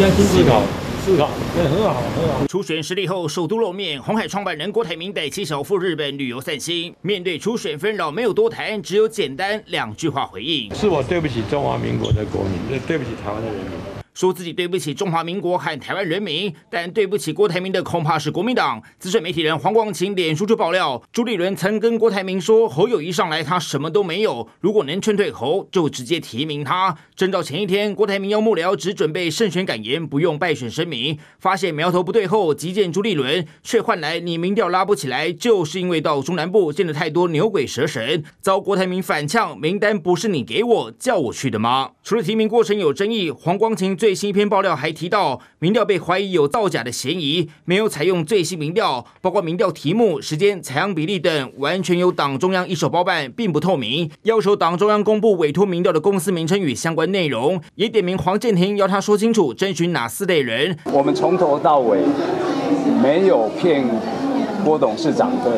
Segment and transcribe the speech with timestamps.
[0.00, 0.62] 现在思考。
[1.04, 2.46] 思考，对，很好，很好。
[2.46, 6.94] 初选失利后，首都露面，红海创办人郭台铭带妻小赴日本旅游散心。
[7.02, 13.89] 面对初选纷扰，没有多谈，只有简单两句话回应：是我对不起中华民国的国民，对不起台湾的人民。
[14.20, 18.82] 说自己对不起中华民国和台湾人民，但对不起郭台铭的恐怕是国民党。
[18.98, 26.94] 资深媒体人黄光芹脸书就爆料，朱立伦曾跟郭台铭说，侯友宜上来他什么都没有，如果能劝退侯，就直接提名他。
[27.16, 31.18] 征召前一天，郭台铭要幕僚只准备胜选感言，不用败选声明。
[31.38, 41.92] 发现苗头不对后，急见朱立伦，却换来你民调拉不起来，就是因为到中南部见了太多牛鬼蛇神，遭郭台铭反呛，名单不是你给我叫我去的吗？
[42.04, 54.10] 除了提名过程有争议，黄光芹最最新一篇爆料还提到，民调被怀疑有造假的嫌疑，没有采用最新民调，包括民调题目、时间、采样比例等，完全由党中央一手包办，并不透明。
[54.24, 60.76] 要求党中央公布委托民调的公司名称与相关内容，也点名黄建庭，要他说清楚征询哪四类人。
[60.92, 62.00] 我们从头到尾
[63.00, 63.88] 没有骗
[64.64, 65.52] 郭董事长的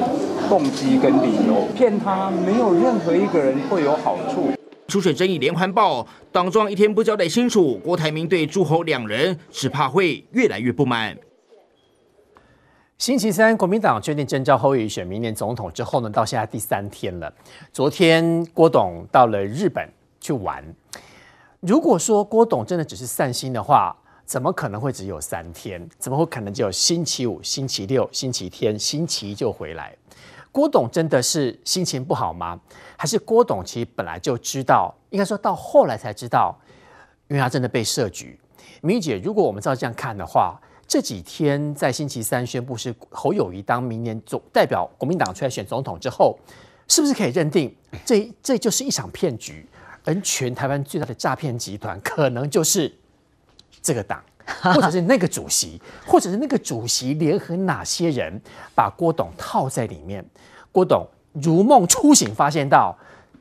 [0.50, 4.52] 动机跟理由，骗他没有任何一个人会有好处。
[4.88, 11.16] 初选争议连环爆，党中一天不交代清楚，郭台铭对朱侯两人只怕会越来越不满。
[12.98, 17.32] 星期三，国民党确定征召侯友选明年总统之后呢，到现在第三天了。
[17.72, 19.88] 昨天郭董到了日本
[20.20, 20.62] 去玩。
[21.60, 25.88] 如果说郭董真的只是散心的话，怎么可能会只有三天？
[25.98, 29.96] 怎么会可能只有星期五、星期六、星期天、星期一就回来？
[30.52, 32.60] 郭董真的是心情不好吗？
[32.96, 36.54] 还是郭董其实本来就知道，应该说到后来才知道，
[37.28, 38.38] 因为他真的被设局。
[38.82, 46.38] 明姐，如果我们照这样看的话，这几天在星期三宣布是侯友宜当明年总代表国民党出来选总统之后，
[46.86, 49.66] 是不是可以认定这这就是一场骗局？
[50.04, 52.92] 而全台湾最大的诈骗集团可能就是
[53.80, 54.22] 这个党。
[54.74, 58.40] 或者是那个主席，或者是那个主席联合哪些人
[58.74, 60.24] 把郭董套在里面？
[60.70, 62.96] 郭董如梦初醒，发现到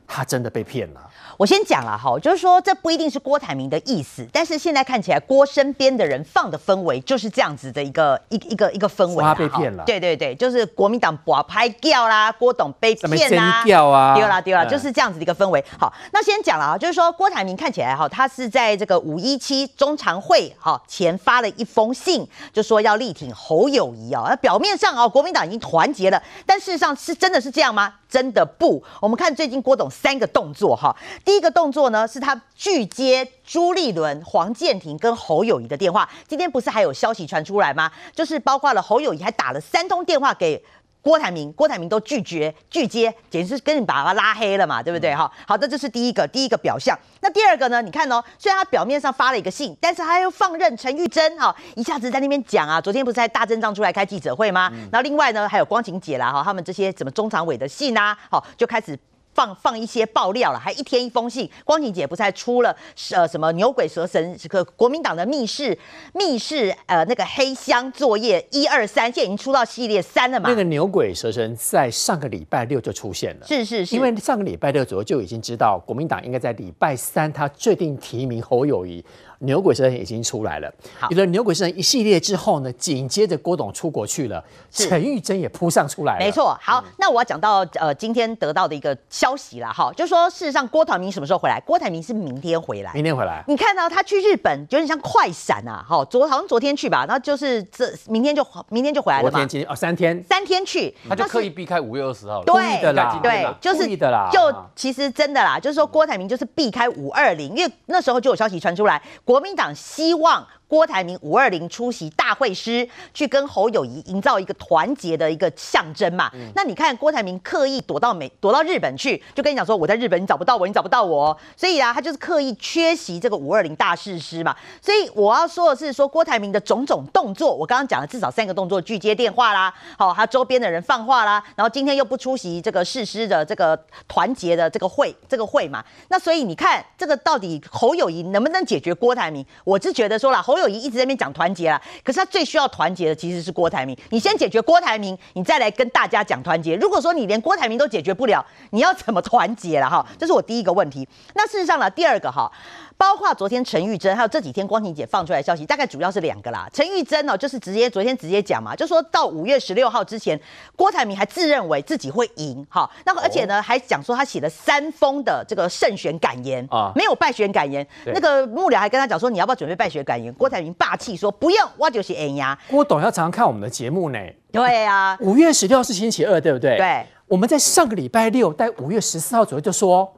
[0.06, 1.10] 他真的被骗了。
[1.42, 9.24] 我先讲了哈，就是说这不一定是郭台铭的意思，但是现在看起来郭身边的人放的氛围就是这样子的一个一一个一个氛围。
[9.24, 9.82] 他被骗了。
[9.84, 15.64] 对对对，就是国民党把拍掉啦，郭董被骗啦，掉啊，丢啦丢啦，就是这样子的一个氛围。
[15.76, 24.26] 好，那先讲了啊，就是说郭台铭看起来哈，他是在这个五一七中常会哈前发了一封信，就说要力挺侯友谊啊。
[24.28, 27.94] 那表面上啊，国民党已经团结了，但事实上是真的是这样吗？
[28.08, 30.94] 真的不，我们看最近郭董三个动作哈。
[31.24, 36.08] 第一个动作呢，是他拒接朱立伦、黄建庭跟侯友宜的电话。
[36.26, 37.90] 今天不是还有消息传出来吗？
[38.14, 40.64] 就是包括了侯友宜还打了三通电话给。
[41.04, 45.12] 郭台铭，郭台铭都拒绝拒接，简直是跟你把他拉黑了嘛，对不对？
[45.12, 46.96] 哈，好的，这是第一个第一个表象。
[47.20, 47.82] 那第二个呢？
[47.82, 52.80] 你看哦，虽然他表面上发了一个信，但是他又放任陈玉珍哈，一下子在那边讲啊。
[52.80, 54.70] 昨天不是在大阵仗出来开记者会吗？
[54.92, 58.96] 然后另外呢，还有光晴姐啦哈，他们这些什么中常委的信啊，好就开始。
[59.34, 61.50] 放放一些爆料了，还一天一封信。
[61.64, 62.76] 光景姐不是还出了
[63.12, 65.76] 呃什么牛鬼蛇神这个国民党的密室
[66.14, 70.48] 密室呃那个黑箱作业一二三，现在已经出到系列三了嘛？
[70.48, 79.04] 那个牛鬼蛇神在上个礼拜六就出现了，是是是，因为上个礼拜六左右就已经知道国民党应该在礼拜三他确定提名侯友宜。
[79.42, 80.72] 牛鬼蛇神已经出来了，
[81.10, 86.24] 有了牛鬼蛇神一系列之后呢，紧接着郭董出国去了，陈玉珍也扑上出来了。
[86.24, 91.60] 没错，好，那我要讲到呃今天得到的一个消息了哈，就说事实上郭台铭什么时候回来？
[91.66, 93.44] 郭台铭是明天回来，明天回来。
[93.48, 99.30] 你看到他去日本有点像快闪啊，哈，昨好像昨天去吧，然后就是这明天就明天就回来了嘛。
[99.30, 104.38] 昨天今天哦三天，三天去，他就刻意避开五月二十号，对的啦，对，就是的啦，就
[104.76, 116.30] 其实真的啦，就是说郭台铭就是避开五二零，因为那时候就有消息传出来，国民党希望郭台铭五二零出席大会师，去跟侯友谊营造一个团结的一个象征嘛。
[116.32, 121.36] 嗯、那你看郭台铭刻意躲到美，躲到日本去，就跟你讲说我在日本，你找不到我，你找不到我。
[121.54, 124.56] 所以啊，他就是刻意缺席这个五二零大誓师嘛。
[124.80, 133.78] 所以我要说的是，说郭台铭的种种动作，我刚刚讲了至少三个动作：拒接电话啦，好，他周边的人放话啦，然后今天又不出席这个誓师的这个
[134.08, 135.84] 团结的这个会，这个会嘛。
[136.08, 139.44] 那所以你看，这个到底侯友谊能不能解决郭台铭？
[139.64, 143.96] 我是觉得说了，侯一直在那边讲团结啦，可是他最需要团结的其实是郭台铭。
[144.10, 146.74] 你先解决郭台铭，你再来跟大家讲团结。
[146.76, 150.06] 如果说你连郭台铭都解决不了，你要怎么团结了哈？
[150.18, 151.08] 这是我第一个问题。
[151.34, 152.50] 那事实上呢，第二个哈。
[152.98, 156.68] 包括昨天陈玉珍，还有这几天光庭姐放出来的消息，大概主要是两个啦。
[156.72, 160.40] 陈玉珍哦，就是直接昨天直接讲嘛，就说到五月十六号之前，
[160.76, 167.84] 郭台铭还自认为自己会赢，哈，那而且呢还讲说他写了三封的这个胜选感言啊，没有败选感言。
[168.06, 170.32] 那个幕僚还跟他讲说，你要不要准备败选感言？
[170.34, 172.56] 郭台铭霸气说不用，我就是哎呀。
[172.68, 174.18] 郭董要常常看我们的节目呢。
[174.52, 176.76] 对啊，五月十六是星期二，对不对？
[176.76, 177.04] 对。
[177.26, 180.14] 我们在上个礼拜六，在五月十四号左右就说。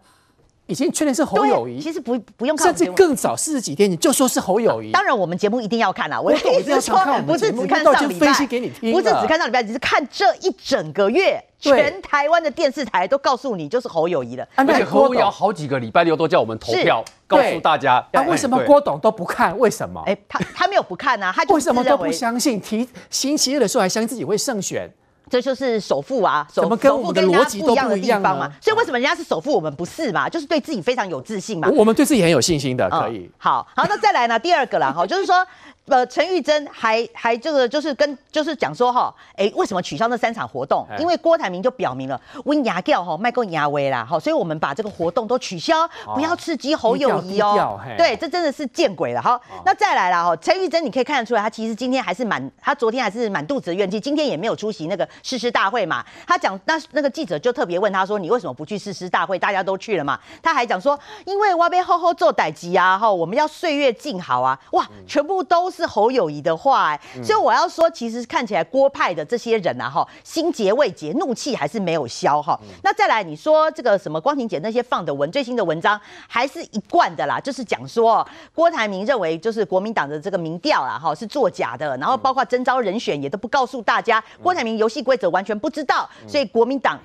[0.66, 4.92] 已经确认是侯友谊，其实不不用看，甚至更早四十几天你就说是侯友宜。
[4.92, 6.96] 当然我们节目一定要看啦，我一直说
[7.26, 14.48] 不是只看上礼拜，不是只看上礼拜，只是看这一整个月，全台湾的电视台都告诉你就是侯友谊了。
[14.54, 18.02] 而且侯友宜好几个礼拜六都叫我们投票，告诉大家。
[18.12, 19.58] 那为什么郭董都不看？
[19.58, 20.02] 为什么？
[20.06, 22.58] 哎，他他没有不看啊，他为什么都不相信？
[22.58, 24.90] 提星期日的时候还相信自己会胜选。
[25.30, 28.50] 这就是首富啊，首富跟我们的逻辑都不一样的地方嘛。
[28.60, 30.28] 所以为什么人家是首富，我们不是嘛？
[30.28, 31.68] 就是对自己非常有自信嘛。
[31.74, 33.30] 我们对自己很有信心的，可以。
[33.38, 34.38] 好好，那再来呢？
[34.38, 35.46] 第二个啦，哈，就是说。
[35.86, 40.86] 呃，陈玉珍还还这个就是跟就是讲说哈，哎，为什么取消那三场活动？
[40.98, 47.78] 因为郭台铭就表明了温牙掉哈，卖够牙威啦哈，所以我们把这个活动都取消，不要刺激侯友谊哦。
[47.98, 49.20] 对，这真的是见鬼了。
[49.20, 56.02] 哈，那再来了哈，陈玉珍你可以看得出来，他其实今天还是满，他昨天还是满肚子的怨气，今天也没有出席那个誓师大会嘛。
[56.26, 59.38] 他讲那那个记者就特别问他说，你为什么不去誓师大会？
[59.38, 60.18] 大家都去了嘛。
[60.42, 65.73] 他还讲说，因为我要好好做代志啊，哈，我们要岁月静好啊，哇，全部都。
[65.74, 72.58] 是侯友谊的话，哎，所以我要说，其实看起来郭派的这些人啊，哈，心结未解，怒气还是没有消，哈。
[72.82, 86.98] 那再来，你说这个什么光庭姐那些放的文，最新的文章还是一贯的啦，就是讲说郭台铭认为就是国民党的这个民调啊，哈，是作假的，然后包括征招人选也都不告诉大家，郭台铭游戏规则完全不知道，所以国民党。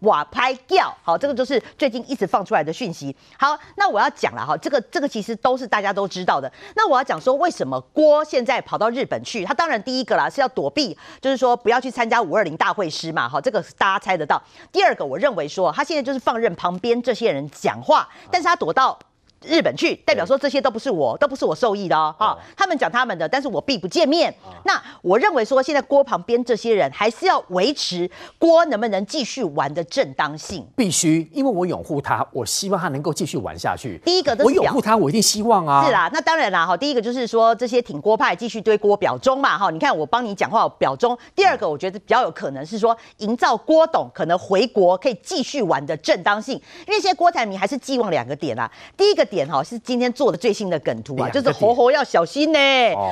[0.00, 3.14] 瓦拍掉，好，这个就是最近一直放出来的讯息。
[3.38, 6.50] 好，那我要讲了哈，这个这个其实都是大家都知道的。
[6.74, 9.44] 那我要讲说，为什么郭现在跑到日本去？
[9.44, 14.42] 他当然第一个啦是要躲避，就是说不要去参加五二零大会师嘛，哈，这个大家猜得到。
[14.72, 18.98] 第二个，我认为说他现在就是放任旁边这些人讲话，但是他躲到。
[19.42, 22.14] 日本去，代表说这些都不是我，都不是我受益的哦。
[22.18, 24.34] 哈，他们讲他们的，但是我避不见面。
[24.64, 33.98] 那我认为说，现在郭旁边这些人还是要维持郭能不能继续玩的正当性，必须，因为我拥护他，我希望他能够继续玩下去。
[34.04, 35.86] 第一个，我拥护他，我一定希望啊。
[35.86, 41.16] 是啦，那当然啦，哈，第一个就是说这些挺郭派继续堆郭表忠嘛，哈，你看我帮你讲话我表忠。
[41.34, 49.26] 第二个，我觉得比较有可能是说营造郭董可能回国可以继续玩的正当性，因为现在郭台铭还是寄望两个点啦，第一个。
[49.30, 52.58] 点哈是今天做的最新的梗图啊，就是猴猴要小心呢。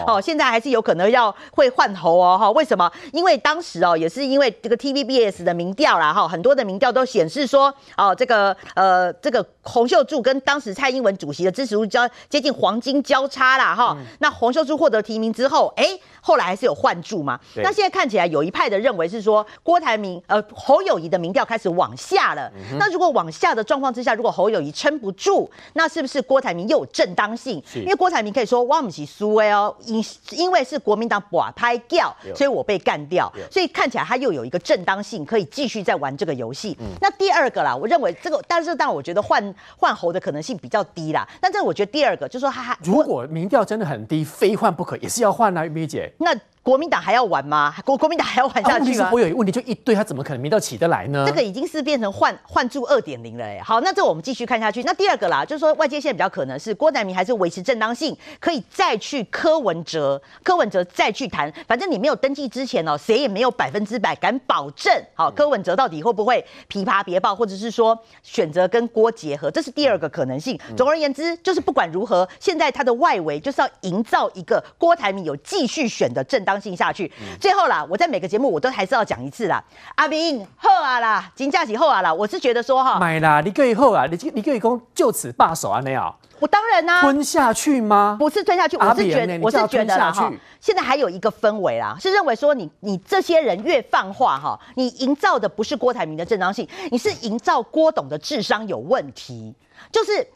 [0.06, 2.36] 哦，现在还是有可能要会换猴哦。
[2.36, 2.90] 哈，为什么？
[3.12, 13.96] 因为当时哦，也是因为这个 TVBS 的民调啦，哈，很多的民调都显示说，哦，这个呃，这个洪秀柱跟当时蔡英文主席的支持度交接近黄金交叉啦，哈。
[14.18, 15.86] 那洪秀柱获得提名之后，哎，
[16.20, 17.38] 后来还是有换柱嘛。
[17.56, 22.50] 那现在看起来有一派的认为是说，郭台铭呃侯友谊的民调开始往下了。
[22.78, 26.07] 那如果往下的状况之下，如果侯友谊撑不住，那是不是？
[26.08, 36.76] 是郭台铭又有正当性，因为郭台铭可以说我不是苏威哦，因因为是国民党把拍掉，所以我被干掉，所以看起来他又有一个正当性，可以继续在玩这个游戏。
[37.00, 41.28] 那第二个啦，我认为这个，但是但我觉得换换侯的可能性比较低啦。
[41.40, 46.10] 但这个我觉得第二个就是说，他如果民调真的很低，非换不可，也是要换啊，玉米姐。
[46.18, 46.34] 那。
[46.68, 47.74] 国民党还要玩吗？
[47.82, 49.06] 国国民党还要玩下去吗？
[49.06, 51.24] 啊、我有一个问题，就一堆，他怎么可能民调起得来呢？
[51.26, 53.58] 这个已经是变成换换柱二点零了哎。
[53.64, 54.82] 好，那这我们继续看下去。
[54.82, 61.50] 那第二个啦，就是说外界现在比较可能是郭台铭还是维持正当性，可以再去柯文哲，柯文哲再去谈。
[61.66, 64.92] 反正你没有登记之前哦，谁也没有百分之百敢保证。
[65.14, 70.60] 好，柯文哲到底会不会琵琶别抱，或者是说选择跟郭结合，这是第二个可能性。
[70.76, 77.10] 总而言之，就是不管如何，现在他的外围就是要营造一个郭台铭有继续选的正当性下去。
[77.40, 79.62] 最后啦，我在每个节目我都还是要讲一次啦。
[79.96, 82.12] 阿明好啊啦，金价起后啊啦。
[82.12, 86.14] 我是觉得说哈，买啦，你可以后啊，你你可以讲就此罢手啊那样。
[86.40, 88.16] 我当然啦、啊，吞下去吗？
[88.18, 90.32] 不是吞下去，我是觉得，我是觉得啦哈。
[90.60, 99.54] 现在还有一个氛围啦，是认为说你你这些人越放话哈，你营造的不是郭台铭的正当性，你是营造郭董的智商有问题，
[99.90, 100.26] 就是。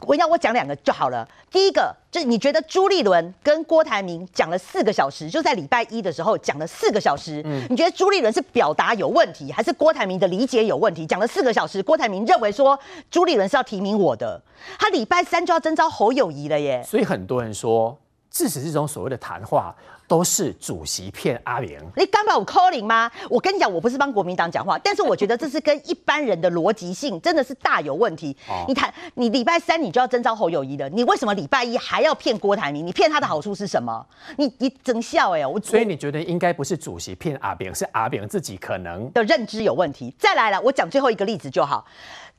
[0.00, 1.28] 我要我讲两个就好了。
[1.50, 7.42] 第一个就是你觉得朱立伦跟郭台铭讲了四个小时，就在礼拜一的时候讲了四个小时。
[7.44, 11.04] 嗯，你觉得朱立伦是表达有问题，还是郭台铭的理解有问题？
[11.04, 12.78] 讲了四个小时，郭台铭认为说
[13.10, 14.40] 朱立伦是要提名我的，
[14.78, 16.82] 他礼拜三就要征召侯友谊了耶。
[16.86, 17.98] 所以很多人说，
[18.30, 19.74] 支持这种所谓的谈话。
[20.08, 23.08] 都是主席骗阿明，你敢把我 calling 吗？
[23.28, 28.34] 我跟你讲，我不是帮国民党讲话，但是我觉得这是跟一般人的逻辑性真的是大有问题。
[28.48, 32.84] 哦、你看，你礼拜三你就要征召侯友谊了，你为什么礼拜一还要骗郭台铭？
[32.84, 34.04] 你骗他的好处是什么？
[34.36, 35.46] 你你真笑哎！
[35.46, 40.14] 我所以你觉得应该不是主席骗阿明，是阿明自己可能的认知有问题。
[40.18, 41.84] 再来了，我讲最后一个例子就好。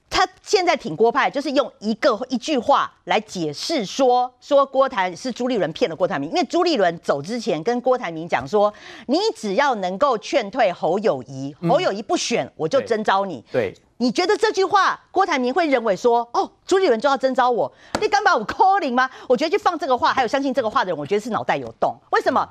[0.09, 8.73] 他现在挺郭派，就是用一个一句话来解释说，说郭台是朱立伦骗了郭台铭，因为朱立伦走之前跟郭台铭讲说，
[9.05, 13.43] 你只要能够劝退侯友谊，侯友谊不选，我就征召你。
[13.51, 19.07] 对，你觉得这句话郭台铭会认为说，哦，朱立伦就要征召我，你敢把我 calling 吗？
[19.27, 21.95] 我觉得去放这个话，还有相信这个话的人，我觉得是脑袋有洞。
[22.11, 22.49] 为什么？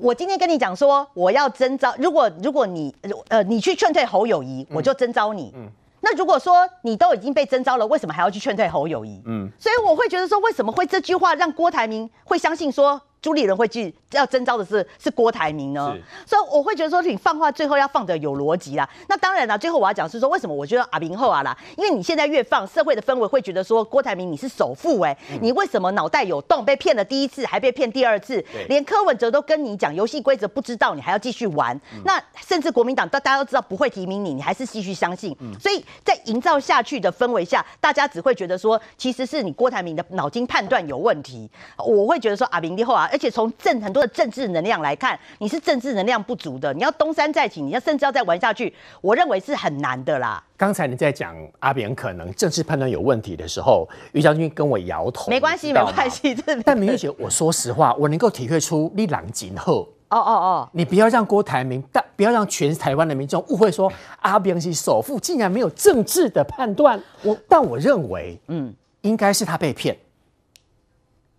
[0.00, 2.94] 我今天跟你讲说，我要征召，如果如果你
[3.28, 5.52] 呃你去劝退侯友谊，我就征召你。
[5.54, 5.66] 嗯。
[5.66, 9.22] 嗯那如果说你都已经被征召了，为什么还要去劝退侯友谊？
[9.26, 13.00] 嗯，所以我会觉得说，为什么会这句话让郭台铭会相信说？
[13.22, 15.94] 朱立伦会去要征召的是是郭台铭呢，
[16.26, 18.88] 所以我会觉得说你放话最后要放的有逻辑啦。
[19.08, 26.64] 那当然啦，最后我要讲是说为什么我觉得阿明后啊啦，因为你现在越放，社会的氛围会觉得说郭台铭你是首富哎，你为什么脑袋有洞？
[26.64, 31.78] 被骗了第一次，还被骗第二次，连柯文哲都跟你讲游戏规则不知道，你还要继续玩。
[32.04, 35.36] 那甚至国民党大家都知道不会提名你，你还是继续相信。
[35.60, 41.50] 所以在营造下去的氛围下，大家只会觉得说其实是你郭台铭的脑筋判断有问题。
[41.76, 43.09] 我会觉得说阿明后啊。
[43.10, 50.42] 而且从政很多的政治能量来看，你是政治能量不足的，你要东山再起，你要甚至要再玩下去，我认为是很难的啦。
[50.56, 55.30] 刚才你在讲阿扁可能政治判断有问题的时候，于将军跟我摇头。
[55.30, 56.36] 没关系，没关系。
[56.64, 59.88] 但明玉姐，我说实话，我能够体会出你朗今后。
[60.10, 63.90] 哦哦哦，你不要让郭台铭，但不要让全台湾的民众误会说
[64.20, 67.00] 阿扁是首富，竟然没有政治的判断。
[67.22, 69.96] 我但我认为，嗯，应该是他被骗。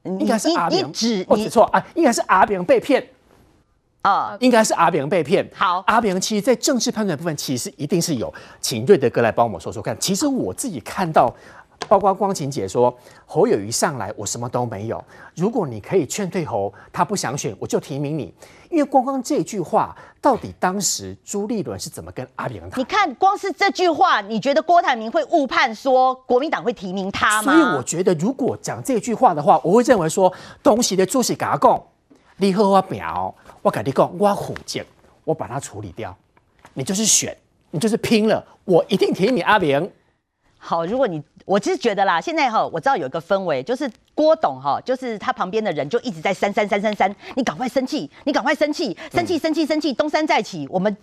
[0.04, 0.92] 应该是阿炳，
[1.28, 3.08] 我指错啊，应该是阿炳被骗
[4.02, 5.48] 啊，应该是阿炳被骗。
[5.54, 9.96] 好，阿炳其实，在政治判断部分，其实一定是有，请瑞德哥来帮我们说说看。
[10.00, 11.32] 其实我自己看到，
[11.88, 12.96] 包括光晴姐说
[13.26, 15.04] 侯友宜上来，我什么都没有。
[15.36, 18.34] 如果你可以劝退侯，他不想选，我就提名你。
[18.70, 22.80] 因为光光这句话，到底当时朱立伦是怎么跟阿扁谈？
[22.80, 27.52] 你看，光是这句话，你觉得郭台铭会误判说国民党会提名他吗？
[27.52, 30.32] 所以我觉得，如果讲这句话的话，我会认为说，
[30.64, 31.84] 东西的主席甲我讲，
[32.38, 34.86] 你和我表，我跟你讲，我虎剑，
[35.26, 36.16] 我把它处理掉，
[36.74, 37.36] 你就是选，
[37.72, 39.92] 你就是拼了，我一定提你阿扁。
[40.58, 41.22] 好，如果你。
[41.52, 50.66] 我其实觉得啦，现在哈，我知道有一个氛围，就是郭董哈，就是他旁边的人就一直在三三三三三，你赶快生气，你赶快生气，生气生气生气，东山再起。
[50.72, 50.96] 我们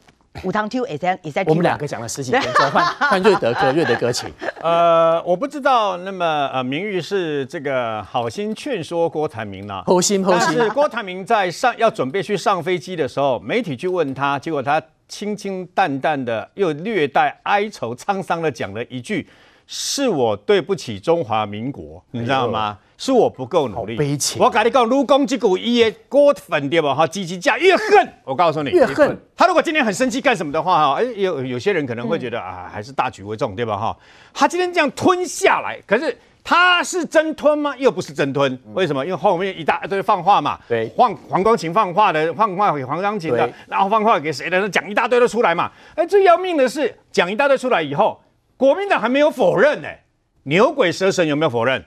[0.45, 1.45] 五堂 two 也在也在。
[1.49, 4.33] 我们两个讲了十几分钟，换 换瑞德哥，瑞德哥请。
[4.63, 9.83] 呃，我不知道，那么呃，明玉是这个好心劝说郭台铭呢？
[9.85, 10.55] 好心好心。
[10.57, 19.29] 但是郭台铭在上要准备去上飞机的时候，媒体去问他，结果他清清淡淡的又略带哀愁沧桑的讲了一句。
[19.71, 22.79] 是我对不起中华民国，你知道吗？
[22.97, 23.97] 是我不够努力。
[23.97, 24.43] 悲情。
[24.43, 26.95] 我跟你讲，如果这股一夜过分对吧？
[26.95, 28.13] 哈，积极加越恨。
[28.25, 29.17] 我告诉你，越恨。
[29.37, 33.77] 他如果今天很生气干什么的话，哈，哎，有有些人可能会觉得啊，还是大局为重，对吧？
[33.77, 33.97] 哈，
[34.33, 37.77] 他今天这样吞下来，可是他是真吞吗？
[37.77, 38.59] 又不是真吞。
[38.73, 39.05] 为什么？
[39.05, 40.59] 因为后面一大堆放话嘛。
[40.67, 40.89] 对。
[40.97, 44.67] 黄黄光芹放话的，放话给黄光琴的，然后放话给谁的？
[44.71, 45.71] 讲一大堆都出来嘛。
[45.95, 48.19] 哎，最要命的是，讲一大堆出来以后。
[48.59, 50.03] 国民党还没有否认呢、欸，
[50.43, 51.83] 牛鬼蛇神有没有否认？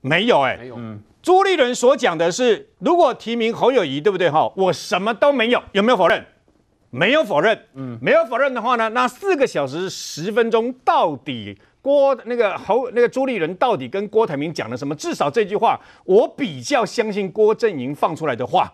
[0.00, 0.76] 没有哎、欸，没有。
[0.78, 4.30] 嗯，朱立伦所讲的是，如果提名侯友谊，对不对？
[4.30, 6.24] 哈，我什么都没有，有没有否认？
[6.88, 7.66] 没有否认。
[7.74, 14.94] 嗯，没有否认的话呢，那四个小时十分钟到底郭那个侯那个朱立伦到底跟郭台铭讲了什么？
[14.94, 18.72] 至少这句话，我比较相信郭阵营放出来的话。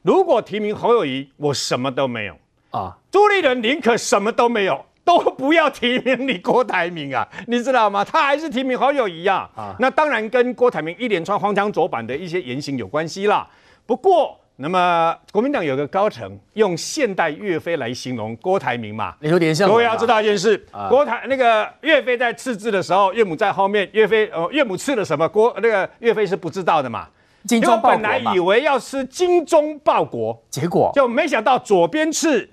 [0.00, 2.34] 如果提名侯友谊，我什么都没有
[2.70, 2.96] 啊。
[3.10, 4.86] 朱立伦宁可什么都没有。
[5.08, 8.04] 都不要提名你郭台铭啊， 你知道吗？
[8.04, 9.48] 他还是提名好友宜啊。
[9.56, 13.48] 啊，那当然跟郭台铭一连串荒腔走板的一些言行有关系啦。
[13.86, 19.66] 不过，那么国民党有个高层用现代岳飞来形容郭台铭嘛，有点像。
[19.66, 25.26] 各位要知道一件事，啊、郭台那个岳飞在刺字的时候，岳母在后面，岳飞呃岳母刺了什么？
[25.26, 27.08] 郭那个岳飞是不知道的嘛。
[27.44, 27.96] 精忠报国嘛。
[27.96, 32.50] 本来以为要吃精忠报国，结果就没想到左边刺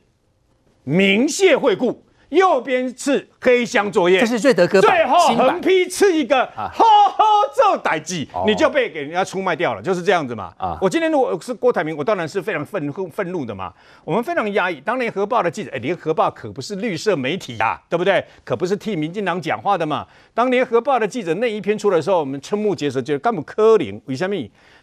[0.85, 2.04] 鸣谢惠顾。
[2.35, 4.81] 右边是黑箱作业，这是瑞德哥。
[4.81, 7.23] 最后横批刺一个，好好
[7.55, 10.53] 做代志，你就被给人家出卖掉了，就是这样子嘛。
[10.57, 13.73] 啊，我今天如果是郭台铭，我当然是非常愤愤怒的嘛。
[14.03, 14.81] 我们非常压抑。
[14.81, 18.25] 当年联合报的记者，哎，联合报可不是绿色媒体啊，对不对？
[18.43, 20.07] 可不是替民进党讲话的嘛。
[20.33, 24.35] 当年核报的记者那一篇出来的时候，我们瞠目结舌，觉得干不可能，为什么？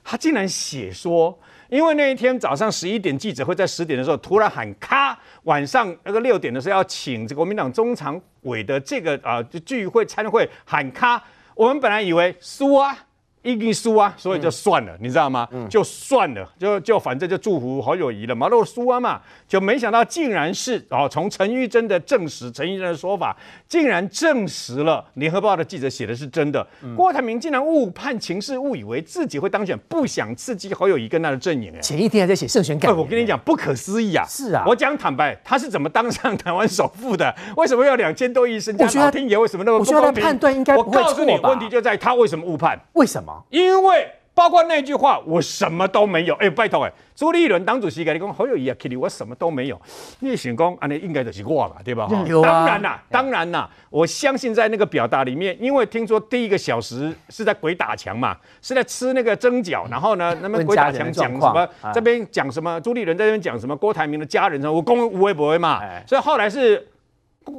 [0.04, 1.37] 他竟然写说。
[1.73, 11.25] 因为那一天早上十一点记者会在十点的时候突然喊卡，晚上那个六点的时候要请这个国民党中常委的这个啊聚会参会喊卡，
[11.55, 12.95] 我们本来以为输啊
[13.42, 15.49] 一定输啊，所以就算了，嗯、你知道吗？
[15.50, 23.37] 嗯、就算了，就就反正就祝福侯友谊了嘛，都输啊嘛，就没想到竟然是哦，从陈玉珍的证实，陈玉珍的说法
[23.68, 31.72] 竟然证实了联合报的记者写的是真的，嗯、郭台铭竟然误判情势，误以为自己会当选，不想刺激侯友谊跟他的阵营。
[31.82, 34.25] 前一天还在写胜选感、欸，我跟你讲不可思议啊！
[34.28, 37.34] 是啊，我讲坦白，他是怎么当上台湾首富的？
[37.56, 38.87] 为什么要两千多亿身家？
[39.00, 40.00] 老天爷为什么那么不公平？
[40.00, 40.76] 我觉得判断应该？
[40.76, 42.78] 我告诉你，问题就在他为什么误判？
[42.92, 43.32] 为什么？
[43.51, 46.35] 因为包括那句话，我什么都没有。
[46.37, 49.79] 哎，拜托，哎，朱立伦党主席跟你讲，侯友谊啊，Kitty，我什么都没有。
[50.21, 52.09] 你想讲，啊，那应该就是我嘛，对吧？
[52.27, 52.49] 有啊。
[52.51, 61.69] 当然啦，当然啦，我相信在那个表达里面，因为听说第一个小时是在鬼打墙嘛，是在吃那个蒸饺，然后呢， 那么鬼打墙讲什么？
[61.93, 62.81] 这边讲什么？
[62.81, 63.77] 朱立伦在这边讲什么？
[63.77, 64.73] 郭台铭的家人什么？
[64.73, 65.83] 我公无微不微嘛。
[66.07, 66.89] 所以后来是。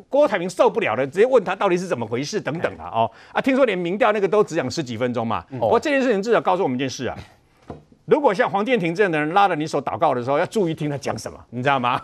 [0.10, 5.44] 郭台铭受不了了，直接问他到底是怎么回事等等啊哦啊，听说连民调那个都只讲十几分钟嘛。
[5.52, 7.18] 不过这件事情至少告诉我们一件事啊，
[8.06, 12.02] 如果像黄建庭这样的人拉着你手祷告的时候，要注意听他讲什么，你知道吗？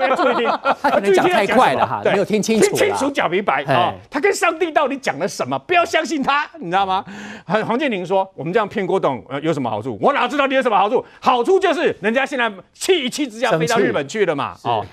[0.00, 0.48] 要注意听，
[0.82, 3.94] 他可能讲太快了哈，没有听清楚，听清楚讲明白啊。
[4.10, 5.58] 他跟上帝到底讲了什么？
[5.60, 7.04] 不要相信他，你知道吗？
[7.46, 9.96] 黄建庭说，我们这样骗郭董有什么好处？
[10.00, 11.04] 我哪知道你有什么好处？
[11.20, 14.84] 好处就是人家现在气一气之下飞到日本去了嘛，哦。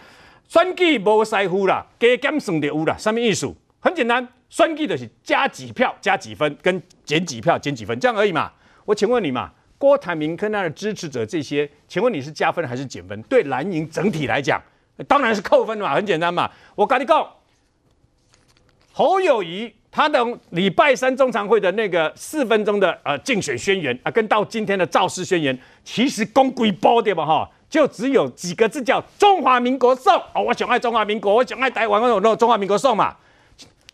[0.48, 2.96] 选举无师傅啦，加减算就有啦。
[2.98, 3.54] 什么意思？
[3.80, 8.52] 很简单，选举就是加几票加几分，跟减几票减几分，这样而已嘛。
[8.86, 13.22] 我请问你嘛，郭台铭跟他的支持者这些，请问你是加分还是减分？
[13.24, 14.62] 对蓝营整体来讲，
[15.08, 16.50] 当然是扣分嘛，很简单嘛。
[16.76, 17.30] 我跟你讲，
[18.94, 27.26] 侯友宜他的礼拜三中常会的那个四分钟的呃竞选宣言啊，跟到今天的造势宣言，其实讲几波对吧？
[27.26, 27.50] 哈。
[27.70, 33.16] 就只有几个字叫中华民国颂哦，我想爱中华民国，我想爱台湾，我有那中华民国颂嘛。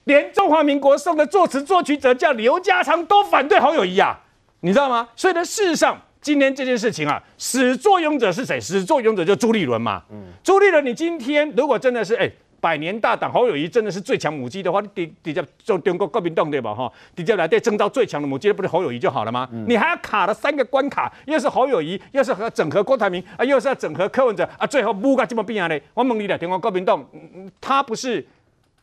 [0.05, 4.19] 连中华民国颂的作词作曲者叫刘家昌都反对侯友谊啊，
[4.59, 5.07] 你知道吗？
[5.15, 8.59] 所以呢，事实上今天这件事情啊，始作俑者是谁？
[8.59, 10.03] 始作俑者就朱立伦嘛。
[10.11, 12.21] 嗯，朱立伦，你今天如果真的是哎。
[12.25, 16.73] 欸百年大党侯友谊真的是最强母鸡的话，你底底下中中国国民党对吧？
[16.73, 19.45] 哈，底下来对征召最强的母鸡，不是侯友谊就好了吗？
[19.52, 25.84] 嗯、你还要卡了三个关卡，又是侯友谊，又是和整合郭台铭啊，又是要整合柯文哲啊，最后不干这么变样嘞？
[25.93, 27.06] 我问你了，中国国民党，
[27.60, 28.26] 他不是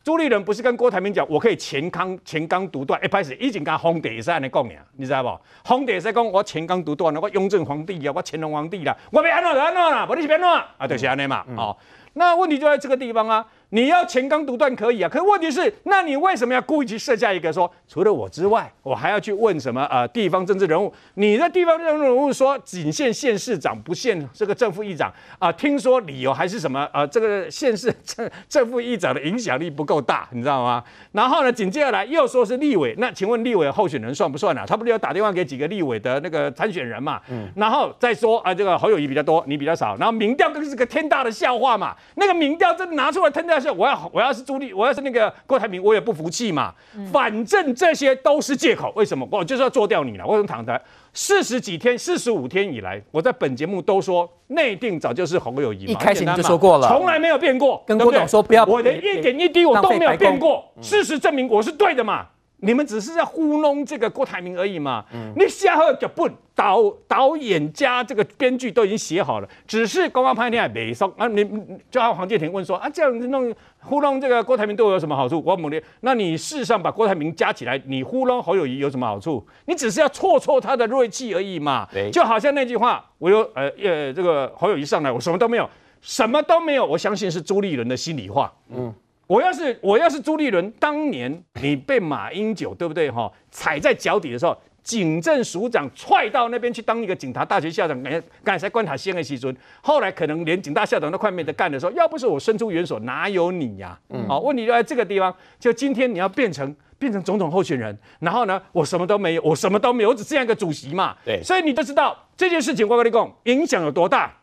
[0.03, 3.03] 朱立伦，不是跟郭台铭讲，我可以乾康乾纲独断？
[3.03, 5.29] 一开始已经跟皇帝是安尼讲呀，你知道不？
[5.63, 10.87] 皇帝是讲我乾纲独断了，我雍正皇帝呀，我乾隆皇帝啦，我要安怎就安怎啦，不你是安怎啊？
[10.87, 11.75] 就是安尼嘛，嗯、哦，
[12.13, 13.43] 那问题就在这个地方啊。
[13.71, 20.93] 你要乾纲独断可以啊，可是问题是，那你为什么要故意去设下一个说，除了我之外，我还要去问什么呃地方政治人物？
[21.13, 25.53] 你的地方政治人物说仅限县市长，不限这个正副议长啊、呃？
[25.53, 26.85] 听说理由还是什么？
[26.93, 30.83] 呃，这个县市正正副议长的影响力不够大，你知道吗？
[31.13, 34.65] 然后呢，紧接着来又说是立委，那请问立委候选人算不算啊？
[34.67, 37.21] 他不是要打电话给几个立委的那个参选人嘛？
[37.29, 41.95] 嗯，然后再说啊、呃，这个侯友谊比较多，你比较少，然后民调更是个天大的笑话嘛？
[42.15, 43.60] 那个民调真的拿出来天大。
[43.69, 46.73] 我要我要是朱立，我要是那个郭台铭，我也不服气嘛。
[47.11, 48.91] 反正这些都是借口。
[48.95, 49.27] 为什么？
[49.29, 50.25] 我就是要做掉你了。
[50.25, 50.81] 为什么躺在
[51.13, 55.91] 四十几天、四十五天以来，我在本节目都说内定早就是侯友宜嘛。
[55.91, 57.83] 一开始你就说过了，从来没有变过。
[57.85, 60.63] 跟郭董说不要，我的一点一滴我都没有变过。
[60.81, 62.27] 事实证明我是对的嘛。
[62.61, 65.03] 你们只是在糊弄这个郭台铭而已嘛？
[65.13, 71.27] 嗯、你下后就不导导演加这个编剧都已经写好了，只是刚刚拍片还没送啊！
[71.27, 71.43] 你
[71.89, 75.41] 就像黄健庭问说啊，这样子弄糊弄这个郭台铭对我有什么好处？
[75.43, 79.45] 我猛烈，那你事实上把郭台铭加起来，你糊弄侯友谊有什么好处？
[79.65, 81.87] 你只是要挫挫他的锐气而已嘛。
[81.91, 85.67] 对就好像那句话，我有呃呃这个侯友宜上来，我什么都没有，
[85.99, 88.53] 什么都没有，我相信是朱立伦的心里话。
[88.69, 88.93] 嗯。
[89.31, 103.97] 我要是我要是朱立伦，当年你被马英九对不对哈踩在脚底的时候，警政署长踹到那边去当一个警察大学校长，刚刚才关塔先的时阵，后来可能连警大校长都快没得干的时候，要不是我伸出援手，哪有你呀？
[104.09, 111.15] 嗯，好，问题就在这个地方，就今天你要变成变成总统候选人，然后呢，我什么都没有，我什么都没有，我只这样一个主席嘛。
[111.23, 114.33] 对，所以你就知道这件事情，我跟你讲，影响有多大。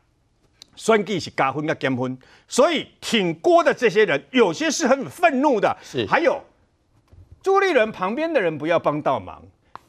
[0.78, 5.76] 选举是加分跟减分，所以挺郭的这些人有些是很愤怒的。
[5.82, 6.40] 是，还有
[7.42, 9.42] 朱立伦旁边的人不要帮倒忙，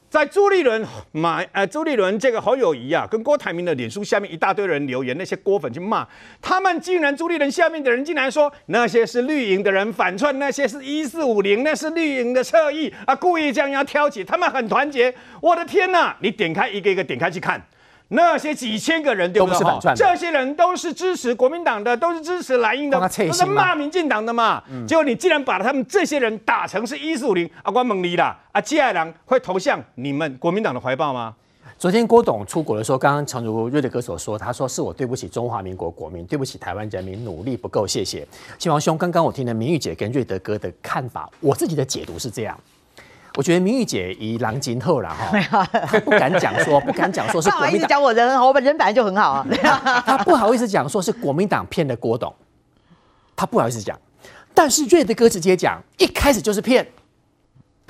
[0.09, 6.07] 在朱立伦马呃朱立伦这个侯友谊啊，跟郭台铭的脸书下面一大堆人留言，那些郭粉去骂
[6.41, 15.13] 他们，竟然朱立伦下面的人竟然说那些是绿营的人反串，那些是一四五零，那是绿营的侧翼啊，故意这样要挑起，他们很团结。
[15.39, 17.63] 我的天呐，你点开一个一个点开去看。
[18.09, 19.53] 那些几千个人对不对？
[19.53, 24.61] 都不是反串的这些人都是支持国民党的，都是支持蓝营的，都是骂民进党的嘛。
[24.87, 31.35] 结果你既然把他们这些人打成是一四五零，阿关猛尼啦，啊，接下来会投向你们国民党的怀抱吗？
[31.77, 38.27] 昨天郭董出国的时候，刚刚诚如瑞德哥所说，他说是我对不起中华民国国民，对不起台湾人民，努力不够，谢谢。
[38.57, 42.59] 秦王兄，刚刚我听了明玉姐跟瑞德哥的看法，我自己的解读是这样。
[43.35, 45.63] 我觉得明玉姐以狼今后了哈，
[46.03, 49.45] 不敢讲说，不敢讲说是 国民党，讲我人很好，我本人本来就很好啊。
[50.05, 52.33] 他不好意思讲说是国民党骗了郭董，
[53.35, 53.97] 他不好意思讲。
[54.53, 56.85] 但是瑞德哥直接讲，一开始就是骗，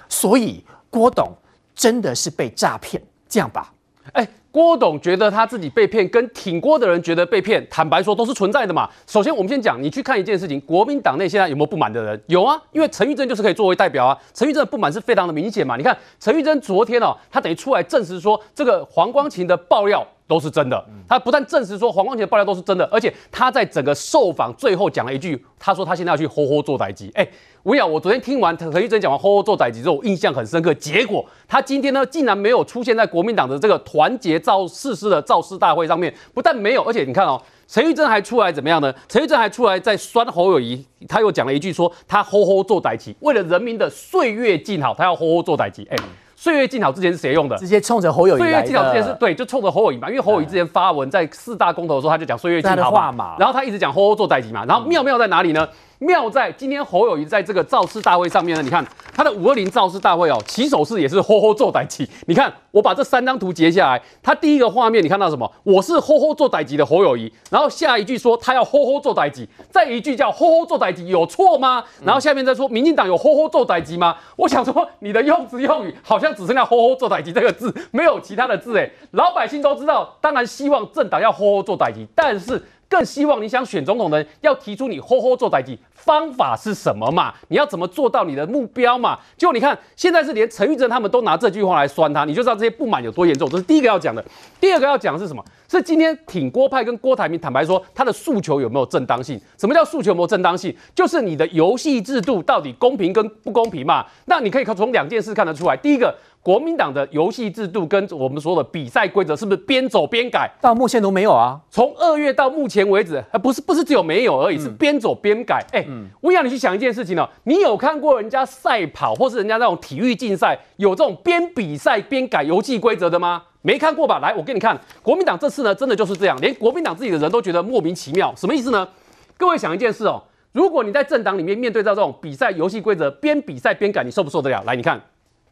[0.07, 1.35] 所以郭董
[1.73, 3.73] 真的是被诈骗，这样吧？
[4.13, 8.89] 哎，郭董觉得他自己被骗，跟挺郭的人觉得被骗，坦白说都是存在的嘛。
[9.05, 12.21] 首先，我们先讲，你去看一件事情，国民党内现在有没有不满的人？
[12.27, 14.17] 有啊，因为陈玉珍就是可以作为代表啊。
[14.33, 15.75] 陈玉珍的不满是非常的明显嘛。
[15.77, 20.81] 你看，陈玉珍昨天哦，他等于出来证实说，这个黄光琴的爆料都是真的。
[21.09, 27.11] 他不但证实说黄光芹的爆料都是真的，而且他在整个受访最后讲了一句，他说他现在要去好好做宰鸡。
[27.15, 27.27] 哎。
[27.61, 30.73] 我讲，我昨天听完陈玉珍讲完“吼吼做宰鸡”之后，我印象很深刻。
[30.75, 36.11] 结果他今天呢，竟然没有出现在国民党的这个团结造誓师的造势大会上面。
[36.33, 38.91] 不但没有，而且你看哦，陈玉珍还出来怎么样呢？
[39.09, 45.85] 陈玉珍还出来在酸侯友谊，他又讲了一句说他“吼吼做代志”，为了人民的岁月静好，他要“吼吼做代志”。
[45.91, 45.97] 哎，
[46.41, 47.57] 岁月静好之前是谁用的？
[47.57, 48.39] 直接冲着侯友谊。
[48.39, 55.67] 岁月静好之前是对，就冲着侯友谊嘛，因为侯友谊之前发文在四大公投的时候，他就讲岁月静好嘛，然后他一直讲“吼吼做代级”嘛，然后妙妙在哪里呢？
[55.99, 62.07] 妙在今天侯友谊在这个造势大会上面呢，你看他的五二零造势大会哦，起手式也是吼吼做代志。
[62.25, 65.51] 你看我把这三张图截下来，他第一个画面你看到什么？
[65.63, 71.83] 我是吼吼做代志的侯友谊，然后下一句说他要吼吼做代志，再一句叫吼吼做代志有错吗？
[72.05, 74.15] 然后下面再说民进党有吼吼做代志吗？
[74.37, 78.89] 我想说你的用词用语好像只剩下吼吼做代志这个字，没有其他的字诶。
[79.11, 82.63] 老百姓都知道，当然希望政党要吼吼做代志，但是。
[82.89, 87.33] 更希望你想选总统的人要提出你吼吼做代志方法是什么嘛？
[87.49, 89.17] 你要怎么做到你的目标嘛？
[89.37, 93.49] 结果你看，现在是连陈玉珍他们都拿这句话来酸他，你就知道这些不满有多严重。
[93.49, 94.23] 这是第一个要讲的。
[94.59, 95.43] 第二个要讲的是什么？
[95.67, 99.39] 是今天挺郭派跟郭台铭坦白说，他的诉求有没有正当性？
[99.57, 100.75] 什么叫诉求有没有正当性？
[100.95, 104.05] 就是你的游戏制度到底公平跟不公平嘛？
[104.25, 105.77] 那你可以从两件事看得出来。
[105.77, 106.15] 第一个。
[106.41, 110.49] 国民党的游戏制度跟我们说的比赛规则是不是边走边改？
[110.61, 111.59] 到目前都没有啊。
[111.69, 115.61] 从二月到目前为止，不是不是只有没有而已，是边走边改。
[115.73, 123.43] 哎，嗯我要你去想一件事情哦，你有看过人家赛跑或是人家那种体育竞赛有这种边比赛边改游戏规则的吗？
[123.61, 124.19] 没看过吧？
[124.19, 128.33] 来，我给你看，国民党这次呢，真的就是这样，连国民党自己的人都觉得莫名其妙。
[128.37, 128.87] 什么意思呢？
[129.35, 134.63] 各位想一件事哦，如果你在政党里面面对到这种比赛游戏规则边比赛边改，你受不受得了？
[134.65, 135.01] 来，你看。